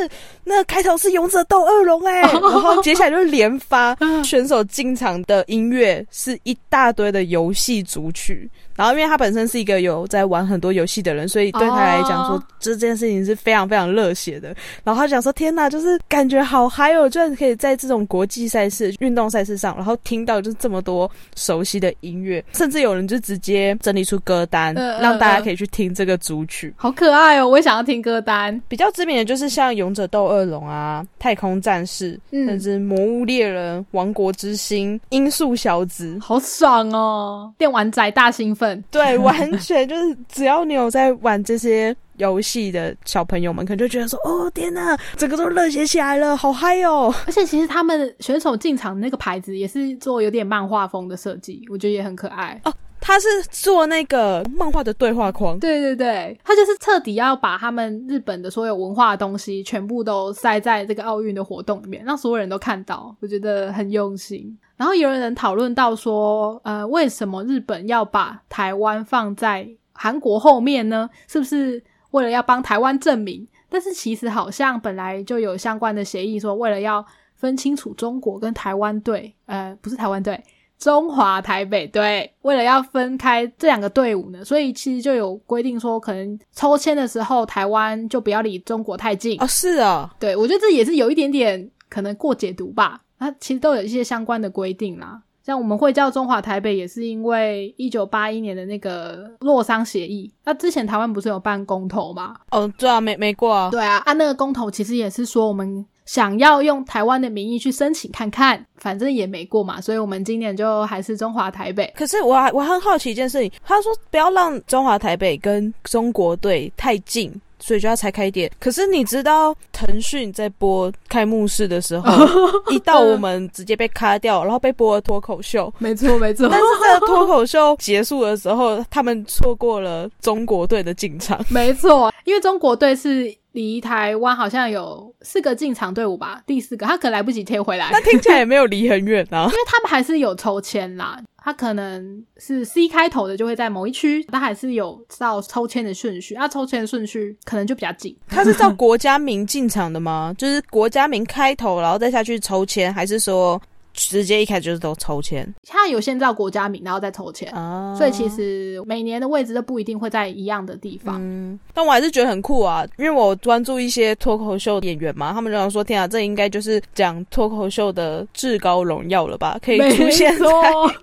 [0.43, 8.51] 那开头是勇者斗恶龙哎， 然后接下来就是连发选手进场的音乐是一大堆的游戏主曲。
[8.77, 14.53] 然后，因为他本身是一个有在玩很多游戏的人，所以对他来讲说，这件事情是非常非常热血的。
[14.83, 17.09] 然后他讲说：“天哪，就是感觉好嗨哦！
[17.09, 27.49] 居然可以在这种国际赛事、运动赛事上，然后听到就是这么多熟悉的音乐，甚至有人就直接整理出歌单，让大家可以去听这个主曲，好可爱哦！
[27.49, 28.61] 我也想要听歌单。
[28.69, 37.51] 比较知名的就是像《勇者斗恶龙》啊，《太空战士》，甚至《魔物猎人》《王国之心》《音速小子》，好爽哦！
[37.57, 38.85] 电玩仔大兴奋。
[38.91, 52.73] 对，完全就是只要你有在玩这些游戏的小朋友们，可能就觉得说：“哦，天哪，整个都热血起来了，好嗨哦！” 而且其实他们选手进场那个牌子也是做有点漫画风的设计，我觉得也很可爱哦。
[53.07, 64.57] 他是做那个漫画的对话框，对对对，他就是彻底要把他们日本的所有文化的东西全部都塞在这个奥运的活动里面，让所有人都看到，我觉得很用心。
[64.79, 71.11] 然后有人讨论到说，呃，为什么日本要把台湾放在韩国后面呢？
[71.29, 71.83] 是不是
[72.15, 73.45] 为了要帮台湾证明？
[73.69, 80.41] 但是其实好像本来就有相关的协议，说为了要分清楚中国跟台湾队，呃，不是台湾队。
[80.79, 89.47] 中华台北队为了要分开这两个队伍呢，所以其实就有规定说，可能抽签的时候台湾就不要离中国太近哦。
[89.49, 93.01] 是啊，对我觉得这也是有一点点可能过解读吧。
[93.19, 95.21] 它其实都有一些相关的规定啦。
[95.45, 100.33] 像我们会叫中华台北，也是因为一九八一年的那个洛桑协议。
[100.45, 102.35] 那之前台湾不是有办公投吗？
[102.51, 103.71] 哦，对啊，没没过啊。
[103.71, 105.85] 对啊，按那个公投其实也是说我们。
[106.07, 111.91] 想要用台湾的名义去申请看看，反正也没过嘛，所以我们今年就还是中华台北。
[111.97, 117.33] 可是我我很好奇一件事情，他说不要让中华台北跟中国队太近，
[117.65, 118.51] 所以就要拆开一点。
[118.61, 122.27] 可是你知道腾讯在播开幕式的时候，
[122.71, 125.73] 一到我们直接被卡掉，然后被播了脱口秀。
[125.79, 131.43] 没错没错，但是这个脱口秀结束的时候，他们错过了中国队的进场。
[131.49, 133.35] 没错，因为中国队是。
[133.55, 137.89] 离台湾好像有四个进场队伍吧，第四个他可能来不及贴回来。
[137.91, 141.19] 那听起来也没有离很远啊， 因为他们还是有抽签啦。
[141.37, 146.35] 他可能是 C 开头的就会在某一区，他还是有照抽签的顺序。
[146.35, 148.17] 那抽签的顺序可能就比较紧。
[148.27, 150.35] 他是照国家名进场的吗？
[150.39, 153.61] 就是国家名开头，然后再下去抽签，还是说？
[153.95, 157.49] 直接一开始就是都抽签，他有先照国家名，然后再抽签，
[157.97, 161.17] 所以其实每年的位置都不一定会在一样的地方。
[161.21, 169.59] 嗯，但我还是觉得很酷啊，因为我关注一些脱口秀演员嘛，他们常说：“天啊，这应该就是讲脱口秀的至高荣耀了吧？
[169.65, 170.47] 可以出现在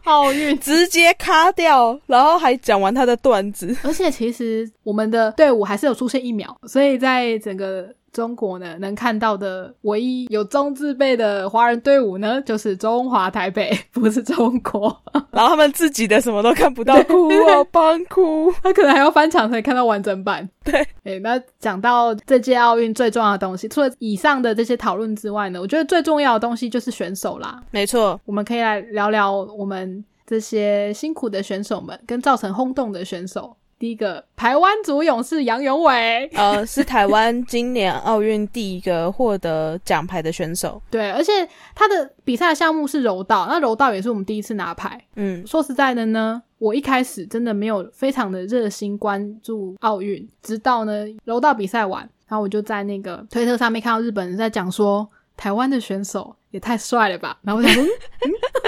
[0.04, 3.76] 奥运， 直接卡掉，然后还讲完他的段子。
[3.84, 7.88] 而且其实我们的队伍还是有出现一秒，所以在整个。
[8.12, 14.96] 中国呢，能看到的唯一有中字辈的华人队伍呢， 就是中华台北， 不是中国。
[15.32, 18.52] 然后他们自己的什么都看不到，哭啊，帮哭。
[18.62, 20.48] 他可能还要翻墙才看到完整版。
[20.64, 27.62] 对，哎，那讲到这届奥运最重要的东西，除了以上的这些讨论之外呢，我觉得最重要的东西就是选手啦。
[27.72, 33.56] 没错，我们可以来聊聊我们这些辛苦的选手们，跟造成轰动的选手。
[33.82, 40.80] 第一个台湾族勇士杨永伟，呃，是台湾今年奥运第一个获得奖牌的选手。
[40.92, 41.32] 对，而且
[41.74, 45.04] 他的比赛项目是柔道，那柔道也是我们第一次拿牌。
[45.16, 55.10] 嗯，说实在的呢，我一开始真的没有非常的热心关注奥运，直到呢柔道比赛完，然后我就在那个推特上面看到日本人在讲说。
[55.42, 57.36] 台湾的选手也太帅了吧！
[57.42, 57.84] 然后我想说，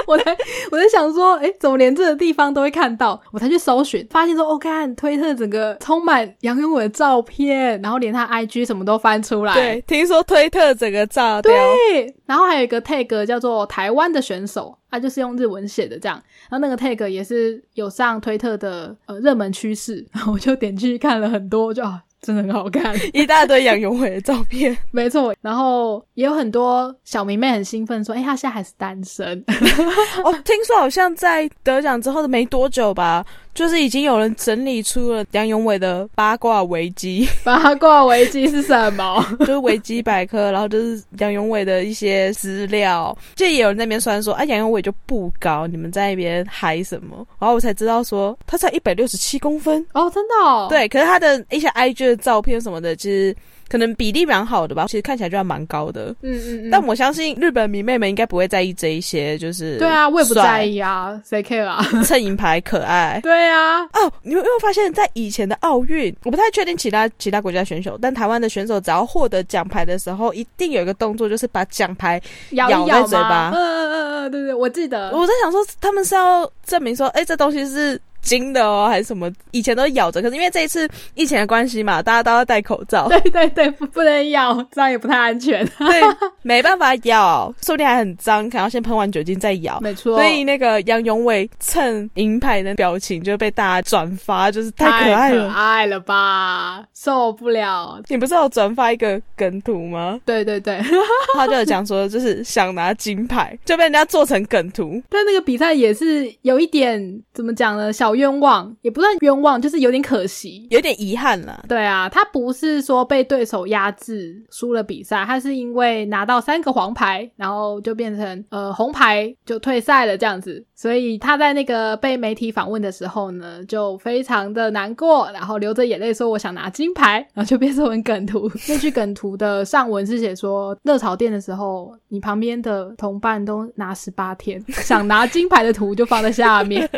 [0.08, 0.36] 我才
[0.72, 3.22] 我在想说，哎，怎么连这个地方都会看到？
[3.32, 9.54] 我才去搜寻，发现说，哦，看推特整个充满杨永伟的照片，然后连他 IG 什么都翻出来。
[9.54, 11.54] 对，听说推特整个炸掉。
[11.54, 16.20] 对，然后还有一个 tag 叫做台湾的选手，他就是用日文写的这样。
[16.50, 22.02] 然后那个 tag 也是有上推特的呃热门趋势，然后我就点进去看了很多，就啊。
[22.24, 25.36] 真的很好看， 一大堆杨永伟的照片， 没错。
[25.42, 29.44] 然后也有很多小迷妹很兴奋说：“哎，他现在还是单身。
[30.24, 33.24] ”哦，听说好像在得奖之后的没多久吧。
[33.54, 39.24] 就是已经有人整理出了杨永伟的八卦维基， 八卦维基是什么？
[39.42, 43.16] 就是维基百科，然后就是杨永伟的一些资料。
[43.36, 47.26] 就也有人那边酸说，啊，杨永伟就不高，你们在那边嗨什么？
[47.40, 50.68] 然后我才知道说，他才一百六十七公分哦，真的？
[50.70, 53.36] 对，可是他的一些 IG 的照片什么的，其实。
[53.74, 56.16] 可能比例蛮好的吧，其实看起来就还蛮高的。
[56.22, 56.70] 嗯嗯嗯。
[56.70, 61.84] 但我相信日本迷妹们应该不会在意这一些，就是对啊，我也不在意啊，谁 care 啊？
[62.06, 63.20] 蹭银牌可爱。
[63.26, 63.82] 对啊。
[63.86, 73.50] 哦，你有没有发现，在以前的奥运，我不太确定其他其他国家选手，但台湾的选手只要获得奖牌的时候，一定有一个动作，就是把奖牌咬在嘴巴。
[73.50, 75.10] 嗯嗯嗯嗯，对对，我记得。
[75.18, 78.00] 我在想说，他们是要证明说，哎，这东西是。
[78.24, 79.32] 金的哦，还是什么？
[79.52, 83.08] 以前都咬着，可是因为这一次疫情的关系嘛，大家都要戴口罩。
[83.12, 85.64] 对对对，不不能咬，这样也不太安全。
[85.78, 86.02] 对，
[86.42, 89.80] 没办法咬，说不定还很脏，可能要先喷完酒精再咬。
[89.82, 90.16] 没错。
[90.16, 98.02] 所以那个杨永伟蹭银牌的表情就被大家转发，就是太可爱了，可爱了吧，受不了。
[98.08, 100.18] 你不是有转发一个梗图吗？
[100.26, 100.82] 对对对，
[101.36, 105.02] 他就有讲说，就是想拿金牌，就被人家做成梗图。
[105.10, 107.92] 但那个比赛也是有一点怎么讲呢？
[107.92, 108.13] 小。
[108.16, 111.64] 冤枉也不算冤枉，就是有点可惜，有点遗憾了。
[111.68, 120.64] 对啊，他不是说被对手压制输了比赛，他是因为拿到三个黄牌，然后就变成呃红牌就退赛了这样子。
[120.76, 128.52] 所以他在那个被媒体访问的时候呢，就非常的难过，然后流着眼泪说：“我想拿金牌。”然后就变成梗图。
[128.68, 136.90] 那句梗图的上文是写说：“热炒店的时候，你旁边的同伴都拿十八天，想拿金牌的图就放在下面。”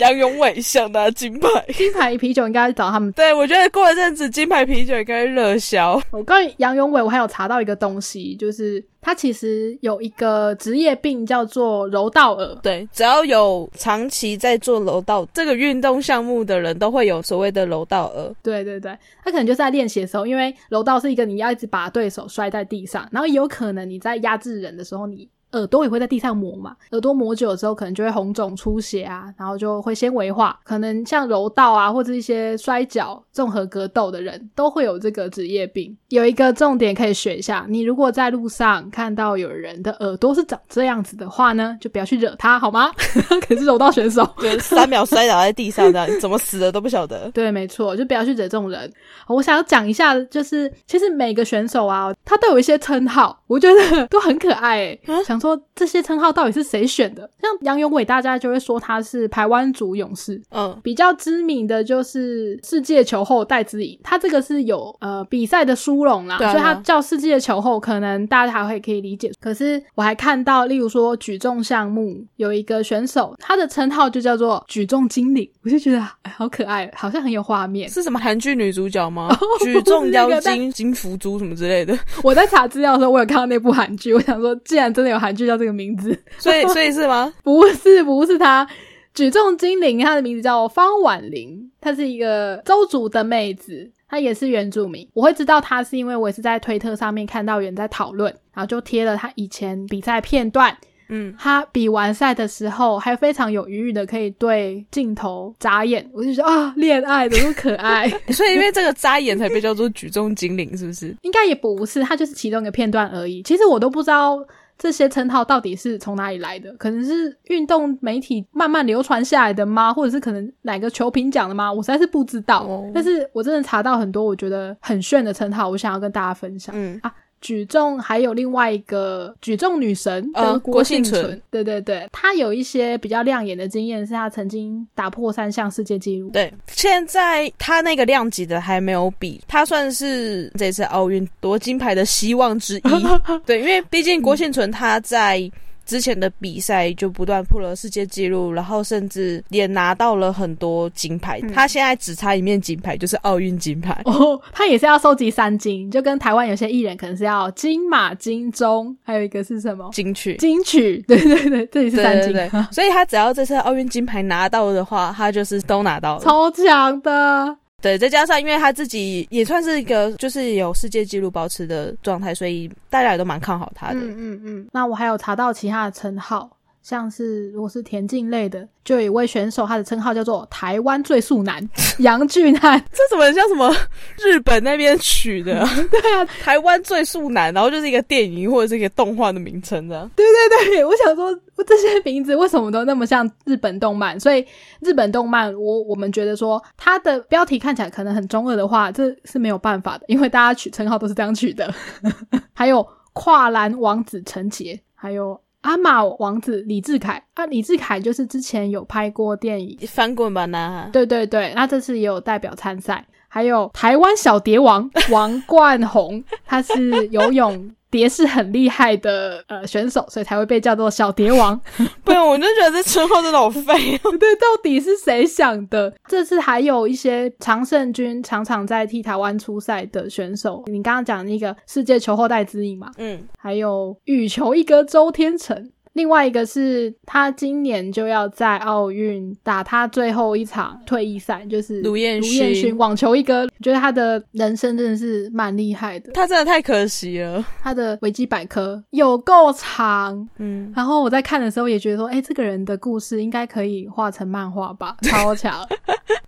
[0.00, 3.10] 杨永伟想拿金牌，金牌啤酒应该找他们。
[3.12, 6.00] 对，我觉得过一阵子金牌啤酒应该热销。
[6.10, 8.84] 我刚杨永伟，我还有查到一个东西，就是。
[9.00, 12.54] 他其实有一个职业病叫做柔道耳。
[12.56, 18.34] 对，只要有长期在做柔道这个运动项目的人，都会有所谓的柔道耳。
[18.42, 18.92] 对对对，
[19.24, 25.26] 他可能就是在练习的时候，因为柔道是一个你要一直把对手摔在地上，然后有可能你在压制人的时候，你。
[25.52, 30.58] 耳朵也会在地上磨嘛，耳朵磨久了之后，可能就会红肿出血啊，然后就会纤维化。
[30.62, 35.96] 可能像柔道啊，或者一些摔跤、综合格斗的人都会有这个职业病。
[36.08, 42.92] 有一个重点可以学一下，你如果在路上看到有人的耳朵是长这样子的话呢，就不要去惹他，好吗？
[43.48, 47.30] 可是柔道选手，就三秒摔倒在地上，这样怎么死的都不晓得。
[47.32, 48.92] 对，没错，就不要去惹这种人。
[49.26, 54.98] 我想要讲一下，就是其实每个选手啊，他都有一些称号，我觉得都很可爱。
[55.24, 55.37] 想。
[55.40, 57.28] 说这些称号到底是谁选的？
[57.40, 60.40] 像杨永伟，大家就会说他是台湾族勇士。
[60.50, 69.30] 嗯，比较知名的就是世界球后戴资颖，他这个是有呃比赛的殊荣啦，所以他叫世界球后，可能大家还会可以理解。
[69.40, 77.88] 可是我还看到，例如说举重项目有一个选手，他的称号就叫做举重精灵，我就觉得哎好可爱，好像很有画面。
[77.88, 79.28] 是什么韩剧女主角吗？
[79.62, 81.96] 举重妖精金福珠什么之类的？
[82.22, 85.27] 我在查资料的时候，我有看到那部韩剧，我想说，既然真的有韩。
[85.32, 87.32] 就叫这个名字，所以 所以是吗？
[87.42, 88.68] 不是，不是他
[89.14, 95.08] 举重精灵，他的名字叫方婉玲，她是一个周族的妹子，她也是原住民。
[95.12, 100.76] 我会知道她是因为我也是在推特上面看到有人在讨论，然后就贴了她以前比赛片段。
[101.08, 108.08] 嗯，她比完赛的时候还非常有余裕的可以对镜头眨眼，我就说啊，恋爱的么可爱。
[108.30, 111.16] 所以因为这个眨眼才被叫做举重精灵，是不是？
[111.22, 113.42] 应该也不是，它就是其中一个片段而已。
[113.42, 114.38] 其实我都不知道。
[114.78, 116.72] 这些称号到底是从哪里来的？
[116.74, 119.92] 可能是运动媒体慢慢流传下来的吗？
[119.92, 121.72] 或者是可能哪个球评讲的吗？
[121.72, 122.64] 我实在是不知道。
[122.94, 126.72] 但是我真的查到很多我觉得很炫的称号，我想要跟大家分享。
[126.78, 136.30] 嗯啊，举重还有另外一个举重女神呃郭幸存，存对对对，她有一些比较亮眼的经验，是她曾经打破三项世界纪录。
[136.30, 142.82] 对，现在她那个量级的还没有比，她算是这次奥运夺金牌的希望之一。
[143.46, 145.50] 对，因为毕竟郭幸存她在。
[145.88, 151.40] 之前的比赛就不断破了世界纪录，然后甚至也拿到了很多金牌。
[151.54, 153.98] 他现在只差一面金牌，就是奥运金牌。
[154.04, 160.36] 哦，他也是要收集三金，就跟台湾有些艺人可能是要金马、金钟，还有一个是什么金曲？
[160.36, 162.34] 金曲， 对对对，这里是三金。
[162.34, 167.56] 对对对，所以他只要这次奥运金牌拿到的话，他就是都拿到了，超强的。
[167.80, 174.00] 对，再加上因为他自己也算是一个就是有世界纪录保持的状态，所以大家也都蛮看好他的。
[174.00, 174.68] 嗯嗯嗯。
[174.72, 176.50] 那我还有查到其他的称号。
[176.88, 181.62] 像是如果是田径类的，就有一位选手，他的称号叫做“台湾最速男”
[182.00, 183.70] 杨俊汉， 这怎么像什么
[184.16, 185.62] 日本那边取的？
[185.92, 190.10] 对啊，台湾最速男，然后就是一个电影或者是一个动画的名称，的。
[190.16, 191.30] 对对对，我想说
[191.66, 194.18] 这些名字为什么都那么像日本动漫？
[194.18, 194.42] 所以
[194.80, 201.70] 日本动漫，我我们觉得说它的标题看起来可能很中二的话，这是没有办法的，因为大家取称号都是这样取的。
[202.54, 205.38] 还有跨栏王子陈杰，还有。
[205.62, 210.88] 阿玛王子李志凯啊，李志凯就是之前有拍过电影《翻滚吧，男孩》。
[210.92, 213.04] 对对对，那这次也有代表参赛。
[213.30, 217.70] 还有台湾小蝶王王冠宏，他是游泳。
[217.90, 221.58] 蝶是很厉害的呃选手，所以才会被叫做小蝶王。
[222.04, 223.62] 不，我就觉得这称号真的好废。
[224.18, 225.92] 对，到底是谁想的？
[226.06, 230.64] 这次还有一些常胜军，常常在替台湾出赛的选手。
[230.66, 232.90] 你刚刚讲那个世界球后代之一嘛？
[232.98, 235.70] 嗯，还有羽球一哥周天成。
[235.98, 246.12] 另外一个是他今年就要在奥运打他最后一场退役赛，就是卢彦卢彦勋网球一哥，觉得他的人生真的是蛮厉害的。
[246.12, 255.66] 他真的太可惜了，他的维基百科有够长，嗯，然后我在看的时候也觉得说，哎，这个人的故事应该可以画成漫画吧， 超强，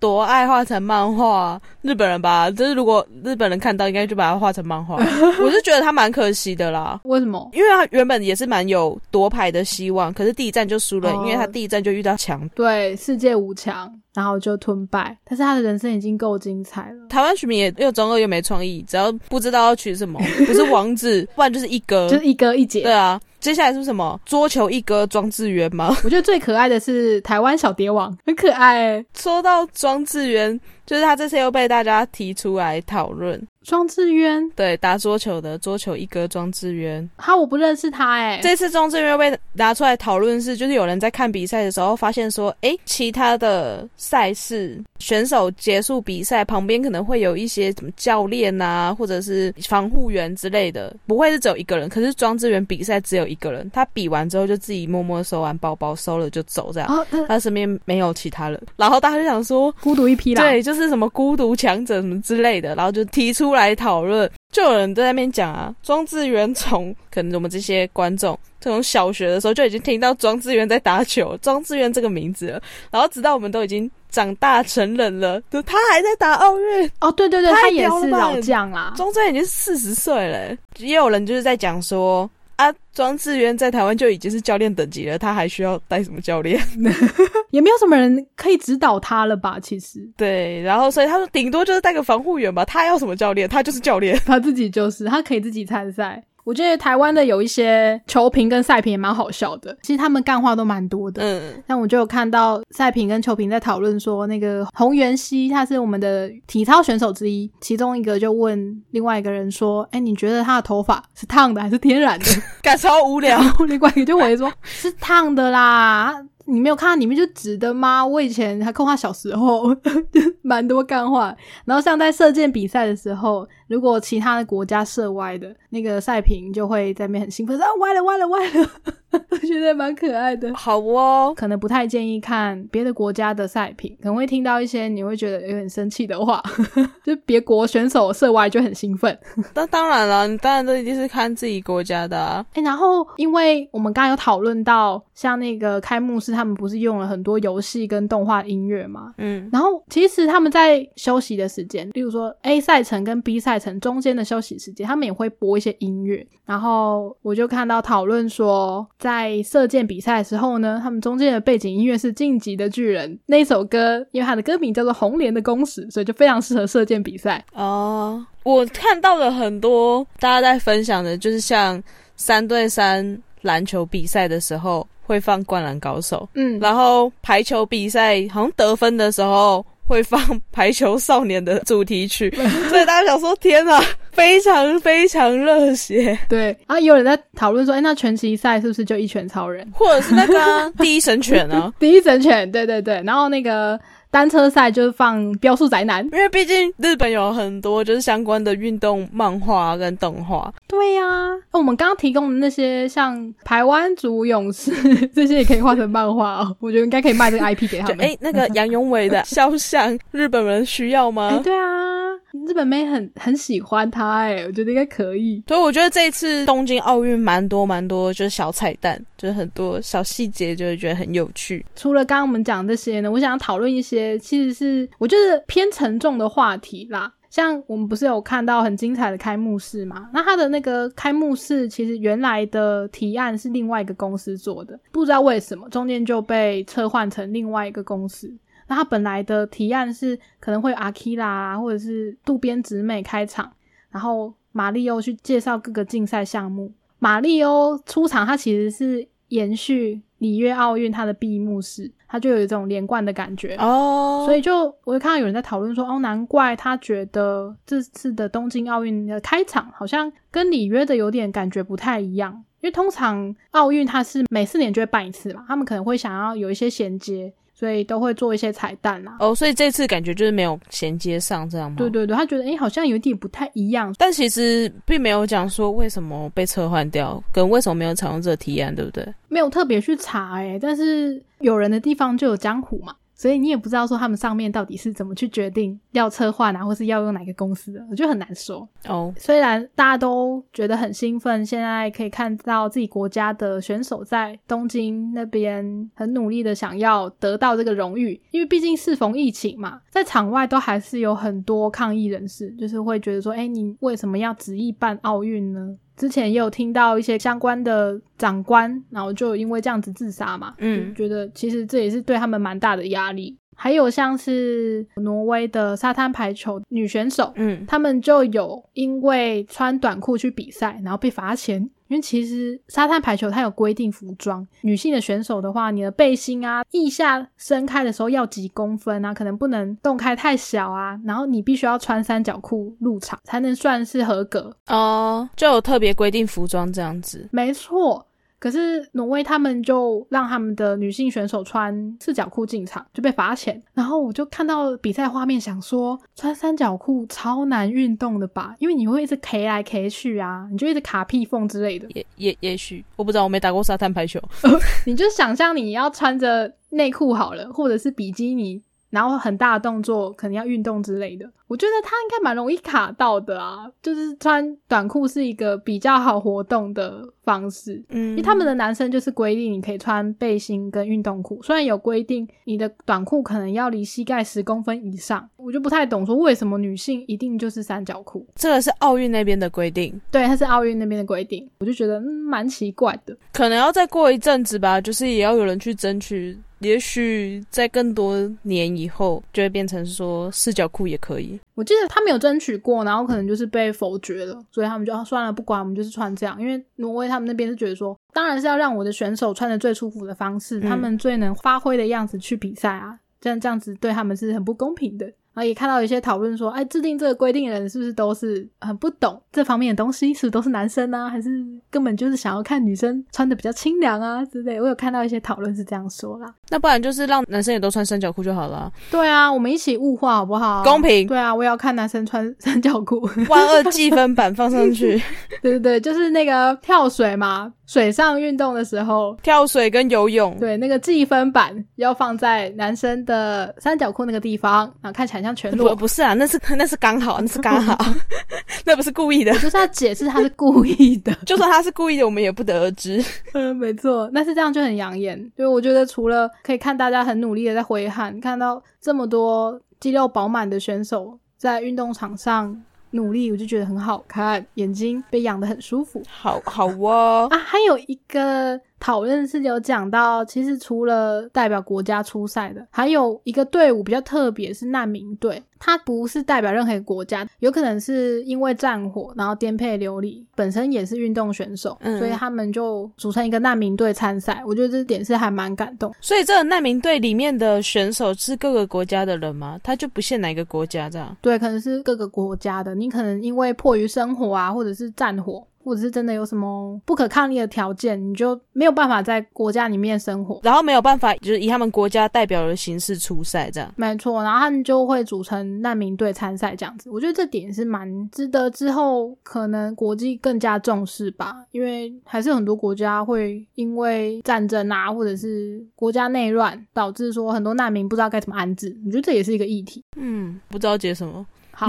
[0.00, 4.96] 多爱画成漫画，日本人吧，就是如果日本人看到，应该就把它画成漫画。
[5.40, 7.48] 我是觉得他蛮可惜的啦，为什么？
[7.52, 9.59] 因为他原本也是蛮有夺牌的。
[9.64, 15.16] 希望，可是第一站就输了，因为他第一站就遇到强，对世界五强，然后就吞败。
[15.24, 17.08] 但是他的人生已经够精彩了。
[17.08, 22.82] 台湾取名也又中二又没创意，只要不知道要取什么， 不是王子，不然就是一哥，就是一哥一姐。
[22.82, 24.20] 对啊，接下来是什么？
[24.24, 25.96] 桌球一哥庄智渊吗？
[26.04, 29.04] 我觉得最可爱的是台湾小蝶王，很可爱。
[29.14, 30.58] 说到庄智渊，
[30.90, 33.40] 就是他这次又被大家提出来讨论。
[33.62, 38.40] 庄智渊，对，打桌球的桌球一哥庄智渊，哈，我不认识他哎。
[38.42, 51.86] 这次庄智渊被拿出来讨论是，就是有人在看比赛的时候发现说，哎，其他的赛事选手结束比赛旁边可能会有一些什么教练啊，或者是防护员之类的，不会是只有一个人。
[51.86, 58.58] 可是庄智渊比赛只有一个人，他比完之后就自己默默收完包包，收了就走，这样，他身边没有其他人。
[58.76, 63.40] 然后大家就想说，孤独一匹狼，对，就是什么孤独强者什么之类的，然后就提出。
[63.40, 82.30] 出来讨论，就有人在那边讲啊，庄智渊从可能我们这些观众从小学的时候就已经听到庄智渊在打球，庄智渊这个名字了，然后直到我们都已经长大成人了，他还在打奥运哦，对对对，他也是老将啦，庄智渊已经四十岁了，也有人就是在讲说。
[82.60, 86.60] 啊，庄智渊在台湾就已经是教练等级了，他还需要带什么教练？
[87.50, 89.58] 也没有什么人可以指导他了吧？
[89.58, 93.48] 其实，对，然后所以他说顶多就是带个防护员吧，他要什么教练？
[93.48, 96.22] 他就是教练， 他自己就是，他可以自己参赛。
[96.44, 101.22] 我觉得台湾的有一些球评跟赛评也蛮好笑的，其实他们干话都蛮多的。
[101.22, 112.24] 嗯，但我就有看到赛评跟球评在讨论说，那个洪元熙他是我们的体操选手之一，其中一个就问另外一个人说：“哎，你觉得他的头发是烫的还是天然的？”
[112.62, 113.40] 感超无聊。
[113.68, 118.04] 另外一个就回说：“是烫的啦。”你没有看到里面就直的吗？
[118.04, 119.64] 我以前还看他小时候，
[120.42, 121.34] 蛮多干话。
[121.64, 128.70] 然后像在射箭比赛的时候，如果其他的国家射歪的，那个赛评就会在那边很兴奋说：“歪了，歪了，歪了。”
[129.30, 130.52] 我觉得蛮可爱的。
[130.54, 136.42] 好哦，可能不太建议看别的国家的赛评，可能会听到一些你会觉得有点生气的话。
[137.04, 139.16] 就别国选手射歪就很兴奋。
[139.54, 142.44] 那 当然了，你当然都一定是看自己国家的。
[142.54, 149.12] 哎，然后因为我们刚刚有讨论到，像那个开幕式，他们不是用了很多游戏跟动画音乐嘛？
[149.18, 156.26] 嗯，然后其实他们在休息的时间，例如说 A 赛程跟 B 赛程中间的休息时间，他们也会播一些音乐。
[156.44, 167.42] 然后我就看到讨论说，在射箭比赛的时候呢，他们中间的背景音乐是《晋级的巨人》那首歌，因为它的歌名叫做《红莲的公使》，所以就非常适合射箭比赛。
[167.54, 171.82] 哦，我看到了很多大家在分享的，就是像
[172.14, 180.20] 三对三篮球比赛的时候会放《灌篮高手》，嗯，然后排球比赛好像得分的时候会放
[180.52, 182.30] 《排球少年》的主题曲，
[182.68, 183.82] 所以大家想说，天哪！
[184.20, 191.72] 非常非常热血，对啊，有人在讨论说，哎，那拳击赛是不是就一拳超人，或者是那个第一神拳呢？
[191.80, 193.80] 第一神拳，对对对，然后那个。
[194.12, 200.52] 单车赛就是放标速宅男，因为毕竟日本有很多就是相关的运动漫画跟动画。
[200.66, 201.04] 对呀，
[201.52, 204.72] 我们刚刚提供的那些像台湾族勇士
[205.14, 208.00] 这些也可以画成漫画哦，我觉得应该可以卖这个 IP 给他们。
[208.00, 211.40] 哎，那个杨永伟的肖像，日本人需要吗？
[211.44, 212.09] 对啊，
[212.46, 215.42] 日本妹很很喜欢他，哎，我觉得应该可以。
[215.48, 221.64] 所以我觉得这一次东京奥运蛮多蛮多就是小彩蛋，就是很多小细节，就是觉得很有趣。
[221.74, 224.18] 除了刚刚我们讲这些呢，我想要讨论一些。
[224.20, 230.08] 其实是我觉得偏沉重的话题啦，像我们不是有看到很精彩的开幕式嘛？
[230.12, 238.32] 那他的那个开幕式其实原来的提案是另外一个公司做的，不知道为什么中间就被撤换成另外一个公司。
[238.70, 243.52] 那他本来的提案是可能会阿基拉或者是渡边直美开场，
[243.90, 246.72] 然后马里欧去介绍各个竞赛项目。
[247.00, 251.90] 马里欧出场，他其实是延续里约奥运他的闭幕式。
[252.06, 267.32] 他就有一种连贯的感觉哦，所以就我就看到有人在讨论说，哦，难怪他觉得这次的东京奥运的开场好像跟里约的有点感觉不太一样，因为通常奥运它是每四年就会办一次嘛，他们可能会想要有一些衔接。
[267.60, 269.18] 所以都会做一些彩蛋啦。
[269.20, 271.76] 哦，所以这次感觉就是没有衔接上这样吗？
[271.76, 273.94] 对对对，他觉得哎，好像有点不太一样。
[273.98, 279.06] 但其实并没有讲说为什么被撤换掉，跟为什么没有采用这个提案，对不对？
[279.28, 282.94] 没有特别去查哎，但是有人的地方就有江湖嘛。
[283.20, 289.12] 所以你也不知道说他们上面到底是怎么去决定要策划啊，或是要用哪个公司的，我觉得很难说哦。
[289.18, 305.76] 虽然大家都觉得很兴奋，现在可以看到自己国家的选手在东京那边很努力的想要得到这个荣誉，因为毕竟适逢疫情嘛，在场外都还是有很多抗议人士，就是会觉得说，哎，你为什么要执意办奥运呢？
[306.00, 313.36] 之前也有听到一些相关的长官，然后就因为这样子自杀嘛，嗯，觉得其实这也是对他们蛮大的压力。
[313.54, 321.68] 还有像是挪威的沙滩排球女选手，嗯，他们就有因为穿短裤去比赛，然后被罚钱。
[321.90, 338.06] 因为其实沙滩排球它有规定服装，女性的选手的话，你的背心啊，腋下伸开的时候要几公分啊，可能不能洞开太小啊，然后你必须要穿三角裤入场才能算是合格哦，就有特别规定服装这样子，没错。
[338.40, 343.62] 可是挪威他们就让他们的女性选手穿四角裤进场，就被罚钱。
[343.74, 348.56] 然后我就看到比赛画面，想说穿三角裤超难运动的吧？
[348.58, 351.86] 因为你会一直 K 来 K 去啊，你就一直卡屁缝之类的。
[351.94, 354.18] 也也也许我不知道，我没打过沙滩排球。
[354.86, 358.60] 你就想象你要穿着内裤好了，或者是比基尼。
[358.90, 363.68] 然后很大的动作，可能要运动之类的，我觉得他应该蛮容易卡到的啊。
[363.82, 378.24] 就是穿短裤是一个比较好活动的方式，嗯，因为他们的男生就是规定你可以穿背心跟运动裤，虽然有规定你的短裤可能要离膝盖十公分以上，我就不太懂说为什么女性一定就是三角裤。
[378.36, 383.16] 这个是奥运那边的规定，对，它是奥运那边的规定，我就觉得蛮奇怪的。
[383.32, 386.38] 可能要再过一阵子吧，就是也要有人去争取。
[386.60, 391.39] 也许在更多年以后，就会变成说四角裤也可以。
[391.54, 396.40] 我记得他们有争取过，然后可能就是被否决了，所以他们就算了，不管我们就是穿这样。
[396.40, 405.12] 因为挪威他们那边是觉得说，当然是要让我的选手穿的最舒服的方式，他们最能发挥的样子去比赛啊，这样这样子对他们是很不公平的。
[405.32, 410.12] 然后也看到一些讨论说，哎，制定这个规定的人是不是都是很不懂这方面的东西？
[410.12, 411.08] 是不是都是男生呢？
[411.08, 411.30] 还是
[411.70, 414.60] 根本就是想要看女生穿的比较清凉啊之类？
[414.60, 416.34] 我有看到一些讨论是这样说啦。
[416.48, 418.70] 那不然就是让男生也都穿三角裤就好了。
[418.90, 420.64] 对啊，我们一起物化好不好？
[420.64, 421.06] 公平。
[421.06, 423.00] 对啊，我也要看男生穿三角裤。
[423.28, 425.00] 万恶积分版放上去。
[425.42, 427.52] 对对对，就是那个跳水嘛。
[427.70, 435.68] 水上运动的时候，跳水跟游泳，对，那个计分板要放在男生的三角裤那个地方，然后看起来像全裸。
[435.70, 437.78] 不不是啊，那是那是刚好，那是刚好，
[438.66, 439.32] 那不是故意的。
[439.34, 443.00] 就是要解释他是故意的， 就算他是故意的，我们也不得而知。
[443.34, 445.30] 嗯，没错，但是这样就很养眼。
[445.36, 452.60] 对，我觉得除了可以看大家很努力的在挥汗，看到这么多肌肉饱满的选手在运动场上。
[452.92, 457.38] 努力，我就觉得很好看，眼睛被养得很舒服，好好哦啊！
[457.38, 458.60] 还有一个。
[458.80, 465.42] 讨论是有讲到，其实除了代表国家出赛的，还有一个队伍比较特别，是难民队。
[465.60, 474.42] 它不是代表任何国家，有可能是因为战火，然后颠沛流离，本身也是运动选手，所以他们就组成一个难民队参赛。
[474.46, 475.94] 我觉得这点是还蛮感动。
[476.00, 479.60] 所以这个难民队里面的选手是各个国家的人吗？
[479.62, 481.14] 他就不限哪个国家这样？
[481.20, 482.74] 对，可能是各个国家的。
[482.74, 485.46] 你可能因为迫于生活啊，或者是战火。
[485.62, 493.70] 或者是真的有什么不可抗力的条件，你就没有办法在国家里面生活，然后没有办法就是以他们国家代表的形式出赛这样。
[493.76, 496.88] 没错，然后他们就会组成难民队参赛这样子。
[496.90, 508.74] 我觉得这点是蛮值得之后可能国际更加重视吧，因为还是很多国家会因为战争啊，或者是国家内乱，导致说很多难民不知道该怎么安置。
[508.86, 509.84] 我觉得这也是一个议题。
[509.96, 511.26] 嗯，不知道接什么。
[511.52, 511.66] 好，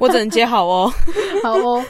[0.00, 0.92] 我只能接好哦。
[1.42, 1.82] 好哦，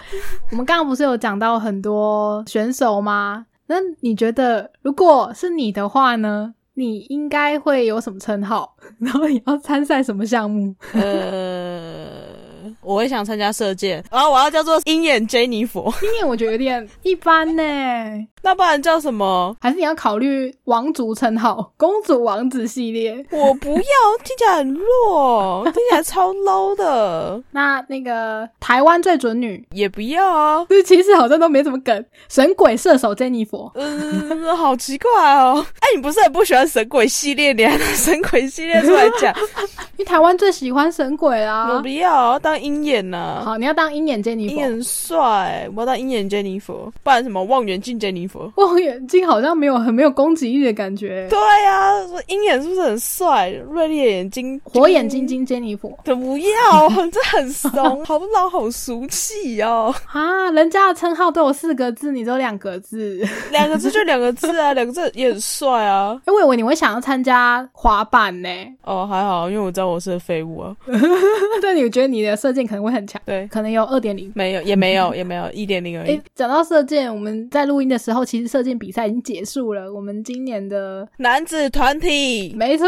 [0.52, 3.46] 我们刚刚不是有讲到很多选手吗？
[3.66, 6.54] 那你觉得，如果是你的话呢？
[6.76, 8.76] 你应该会有什么称号？
[9.00, 10.74] 然后你要参赛什么项目？
[10.94, 12.35] 呃。
[12.80, 15.86] 我会想参加射箭，然后我要叫做鹰眼 Jennifer。
[16.04, 17.62] 鹰眼我觉得有点一般呢，
[18.42, 19.56] 那不然叫什么？
[19.60, 23.24] 还是你要考虑王族称号，公主王子系列？
[23.30, 23.82] 我不要，
[24.24, 27.42] 听起来很弱， 听起来超 low 的。
[27.50, 32.04] 那那个台湾最准女也不要啊，这其实好像都没什么梗。
[32.28, 35.64] 神鬼射手 Jennifer，嗯，好奇怪哦。
[35.80, 39.34] 哎，你不是很不喜欢神鬼系列，你还拿神鬼系列出来讲？
[39.96, 41.72] 因为台湾最喜欢神鬼啊。
[41.72, 42.55] 我不要当。
[42.58, 51.26] 鹰眼呐，好，你要当鹰眼 Jennifer，鹰眼帅，我要当鹰眼 Jennifer，不然什么望远镜 Jennifer，望远镜好像没有很没有攻击力的感觉。
[51.28, 53.50] 对呀，说鹰眼是不是很帅？
[53.70, 59.94] 锐利的眼睛，火眼金睛 Jennifer，不要， 这很怂，好老好俗气哦。
[60.12, 66.20] 啊，人家的称号都有四个字，你只有两个字，两个字就两个字啊，两个字也很帅啊。
[66.26, 68.48] 哎，我以为你会想要参加滑板呢。
[68.82, 70.74] 哦，还好，因为我知道我是废物啊。
[71.62, 76.20] 但，你觉得你的设箭可能会很强，对，可能有二点零，没有，也没有，也没有一点零而已。
[76.32, 79.92] 讲到射箭，我们在录音的时候，其实射箭比赛已经结束了。
[79.92, 82.86] 我们今年的男子团体，没错，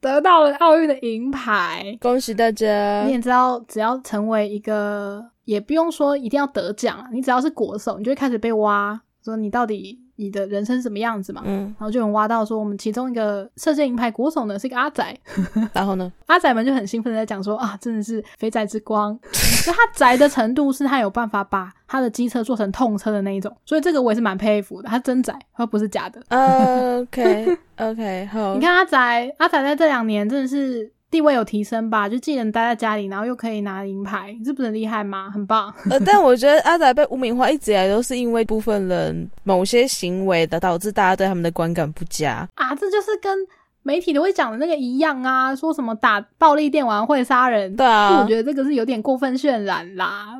[0.00, 3.04] 得到了奥运的银牌，恭喜大家！
[3.06, 10.00] 你也知道，只要成为一个，也不用说一定要得奖，你只要是国手，你就会开始被挖，说你到底。
[10.16, 11.42] 你的人生是什么样子嘛？
[11.44, 15.16] 嗯，然后就有挖到说，我们其中一个射箭银牌国手呢是一个阿仔，
[15.72, 19.18] 然后呢，阿仔们就很兴奋的在讲说啊，真的是肥仔之光，
[19.64, 26.20] 就他宅的程度是他有办法把他的机车做成痛车的那一种，所以这个我也是蛮佩服的，他真宅，他不是假的。
[26.30, 30.90] OK OK，好， 你看阿仔，阿仔在这两年真的是。
[31.10, 35.30] 地位有提升吧，就既能待在家里，然后又可以拿银牌，这不是很厉害吗？
[35.32, 35.72] 很棒。
[35.88, 42.74] 呃，但我觉得阿仔被污名化一直以来都是因为部分人某些行为的，导致大家对他们的观感不佳啊。
[42.74, 43.38] 这就是跟
[43.82, 50.35] 媒体都会讲的那个一样啊，说什么打暴力电玩会杀人，对啊，我觉得这个是有点过分渲染啦。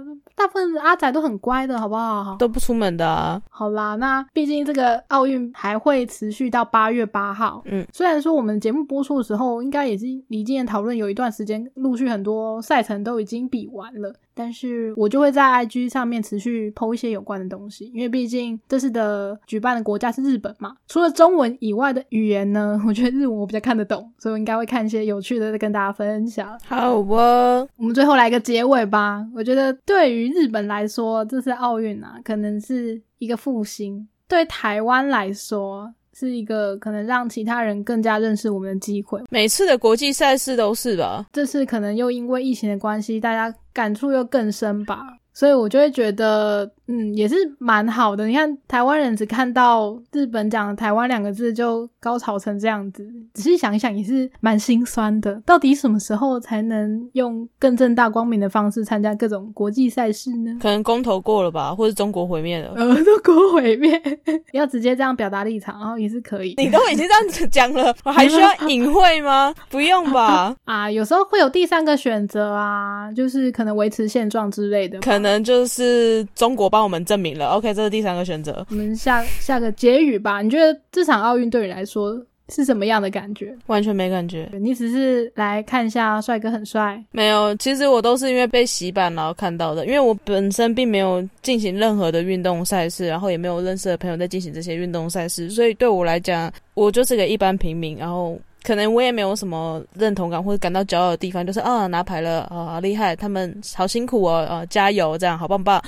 [0.47, 2.37] 大部分阿仔都很乖的，好不好？
[2.39, 3.43] 都不出门的。
[3.51, 7.61] 好啦，那毕竟这个奥运还会持续到八月八号。
[7.65, 14.15] 嗯，虽然说我们节目播出的时候，应该也是离今年讨论有一段时间，陆续很多赛程都已经比完了。
[14.37, 20.77] 但是我就会在 IG 上面持续剖一些有关的东西，因为毕竟这次的举办的国家是日本嘛。
[20.87, 26.57] 除了中文以外的语言呢， 我觉得日文我比较看得懂，所以我应该会看一些有趣的再跟大家分享。
[26.67, 29.27] 好哦，我们最后来个结尾吧。
[29.35, 39.21] 我觉得对于日本来说，这次奥运啊，可能是一个复兴；对台湾来说，是一个可能让其他人更加认识我们的机会。
[39.29, 41.27] 每次的国际赛事都是吧？
[41.33, 43.55] 这次可能又因为疫情的关系，大家。
[43.77, 45.03] 感触又更深吧，
[45.35, 46.67] 所以我就会觉得。
[46.89, 48.27] 嗯，也是蛮好的。
[48.27, 55.43] 你看，台湾人只看到日本讲“台湾”两个字就高潮成这样子，仔细想一想也是蛮心酸的。
[55.45, 60.57] 到底什么时候才能用更正大光明的方式参加各种国际赛事呢？
[60.63, 62.73] 可能公投过了吧，或者中国毁灭了？
[62.79, 64.01] 呃，中国毁灭，
[64.53, 66.55] 要直接这样表达立场，然后也是可以。
[66.57, 69.53] 你都已经这样子讲了，我还需要隐晦吗？
[69.71, 70.55] 不用吧？
[70.65, 76.71] 啊，有时候会有第三个选择啊，就是可能维持现状之类的，可能就是中国。
[76.77, 77.47] 帮我们证明了。
[77.53, 78.67] OK，这是第三个选择。
[78.69, 80.43] 我们下下个结语吧。
[80.43, 82.23] 你觉得这场奥运对你来说？
[82.51, 83.57] 是什么样的感觉？
[83.67, 84.47] 完全没感觉。
[84.61, 87.03] 你只是来看一下帅哥很帅。
[87.13, 89.87] 没有，其实我都是因为被洗版然后看到的。
[89.87, 97.97] 因为我本身并没有进行任何的运动赛事，然后也没有认识的朋友在进行这些运动赛事，所以对我来讲，我就是个一般平民。
[97.97, 98.39] 然后。
[98.67, 105.81] 可能我也没有什么认同感或者感到骄傲的地方，就是啊拿牌了啊好厉害，他们好辛苦哦，呃加油这样好棒棒。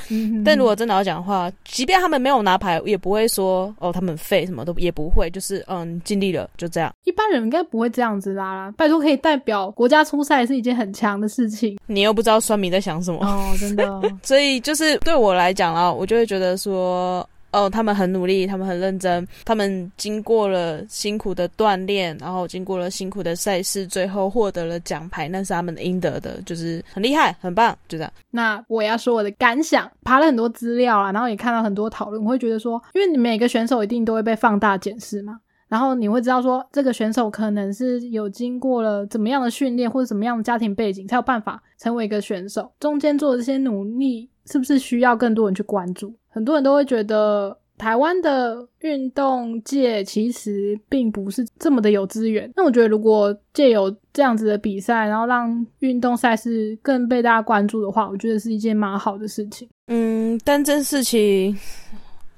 [0.45, 6.93] 但如果真的要讲的话，即便他们没有拿牌，也不会说哦他们废什么都也不会，就是嗯尽力了就这样。
[7.03, 11.76] 一般人应该不会这样子啦，拜托可以代表国家出赛是一件很强的事情。
[11.87, 14.01] 你又不知道酸民在想什么哦，真的。
[14.22, 17.29] 所以就是对我来讲啊，我就会觉得说。
[17.51, 28.13] 哦，他们很努力，他们很认真，他们经过了辛苦的锻炼，然后经过了辛苦的赛事，最后获得了奖牌，那是他们应得的，就是很厉害，很棒，就这样。
[28.31, 46.13] 那我要说我的感想，爬了很多资料啊，然后也看到很多讨论，我会觉得说，因为你每个选手一定都会被放大检视嘛，然后你会知道说，这个选手可能是有经过了怎么样的训练，或者怎么样的家庭背景，才有办法成为一个选手，中间做的这些努力，是不是需要更多人去关注？
[46.29, 52.51] 很多人都会觉得台湾的运动界其实并不是这么的有资源。
[52.57, 59.69] 那我觉得，如果借有这样子的比赛，然后让运动赛事更被大家关注的话，我觉得是一件蛮好的事情。
[59.89, 61.57] 嗯，但这事情，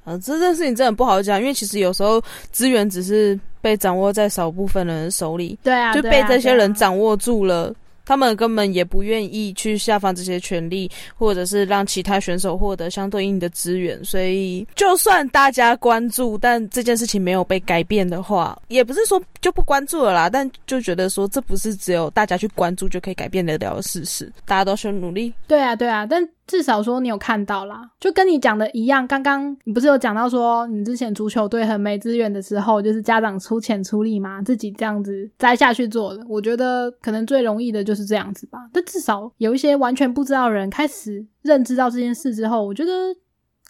[0.05, 7.75] 啊，这件事情真的不好讲，因为其实有时候资源只是被掌握在少部分人手里，对啊，就被这些人掌握住了。
[8.11, 14.05] 他们根本也不愿意去下放这些权利，或者是让其他选手获得相对应的资源。
[14.05, 20.29] 所以，就算大家关注，但这件事情没有被改变的话，也不是说就不关注了啦。
[20.29, 24.29] 但就觉得说，这不是只有大家去关注就可以改变得了的事实。
[24.45, 25.33] 大家都需要努力。
[25.47, 26.29] 对啊，对啊，但。
[26.51, 29.07] 至少说你有看到啦，就跟你讲的一样。
[29.07, 36.27] 刚刚你不是有讲到说，你之前足球队很没资源的时候，就是家长出钱出力嘛，自己这样子栽下去做的。
[36.29, 38.59] 我觉得可能最容易的就是这样子吧。
[38.73, 42.91] 但至少有一些完全不知道的人开始认知到这件事之后，我觉得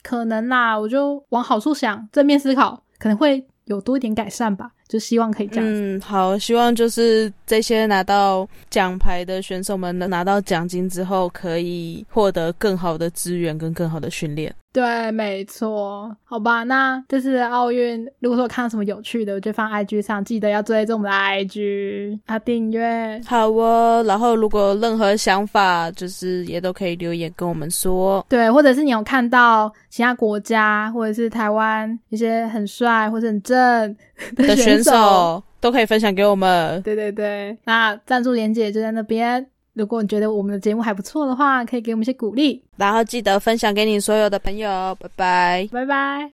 [0.03, 4.71] 可能啦，我就往好处想，正面思考，可能会有多一点改善吧。
[4.91, 5.65] 就希望可以这样。
[5.65, 14.53] 嗯，好，希望就是这些拿到奖牌的选手们能拿到奖金之后，可以获得更好的资源跟更好的训练。
[14.73, 23.21] 对，没错，好吧，那这次奥运，如果说看到什么有趣的，我就放 IG 上，记得要追踪我们的 IG 啊，订阅。
[23.27, 28.25] 好哦，然后如果有任何想法，就是也都可以留言跟我们说。
[28.29, 33.97] 对，或者是你有看到其他国家或者是台湾一些很帅或者很正
[34.37, 36.81] 的选手，都可以分享给我们。
[36.83, 39.45] 对对对，那赞助连接就在那边。
[39.75, 44.97] 如果你觉得我们的节目还不错的话，可以给我们一些鼓励，然后记得分享给你所有的朋友。
[45.01, 46.33] 拜拜，拜拜。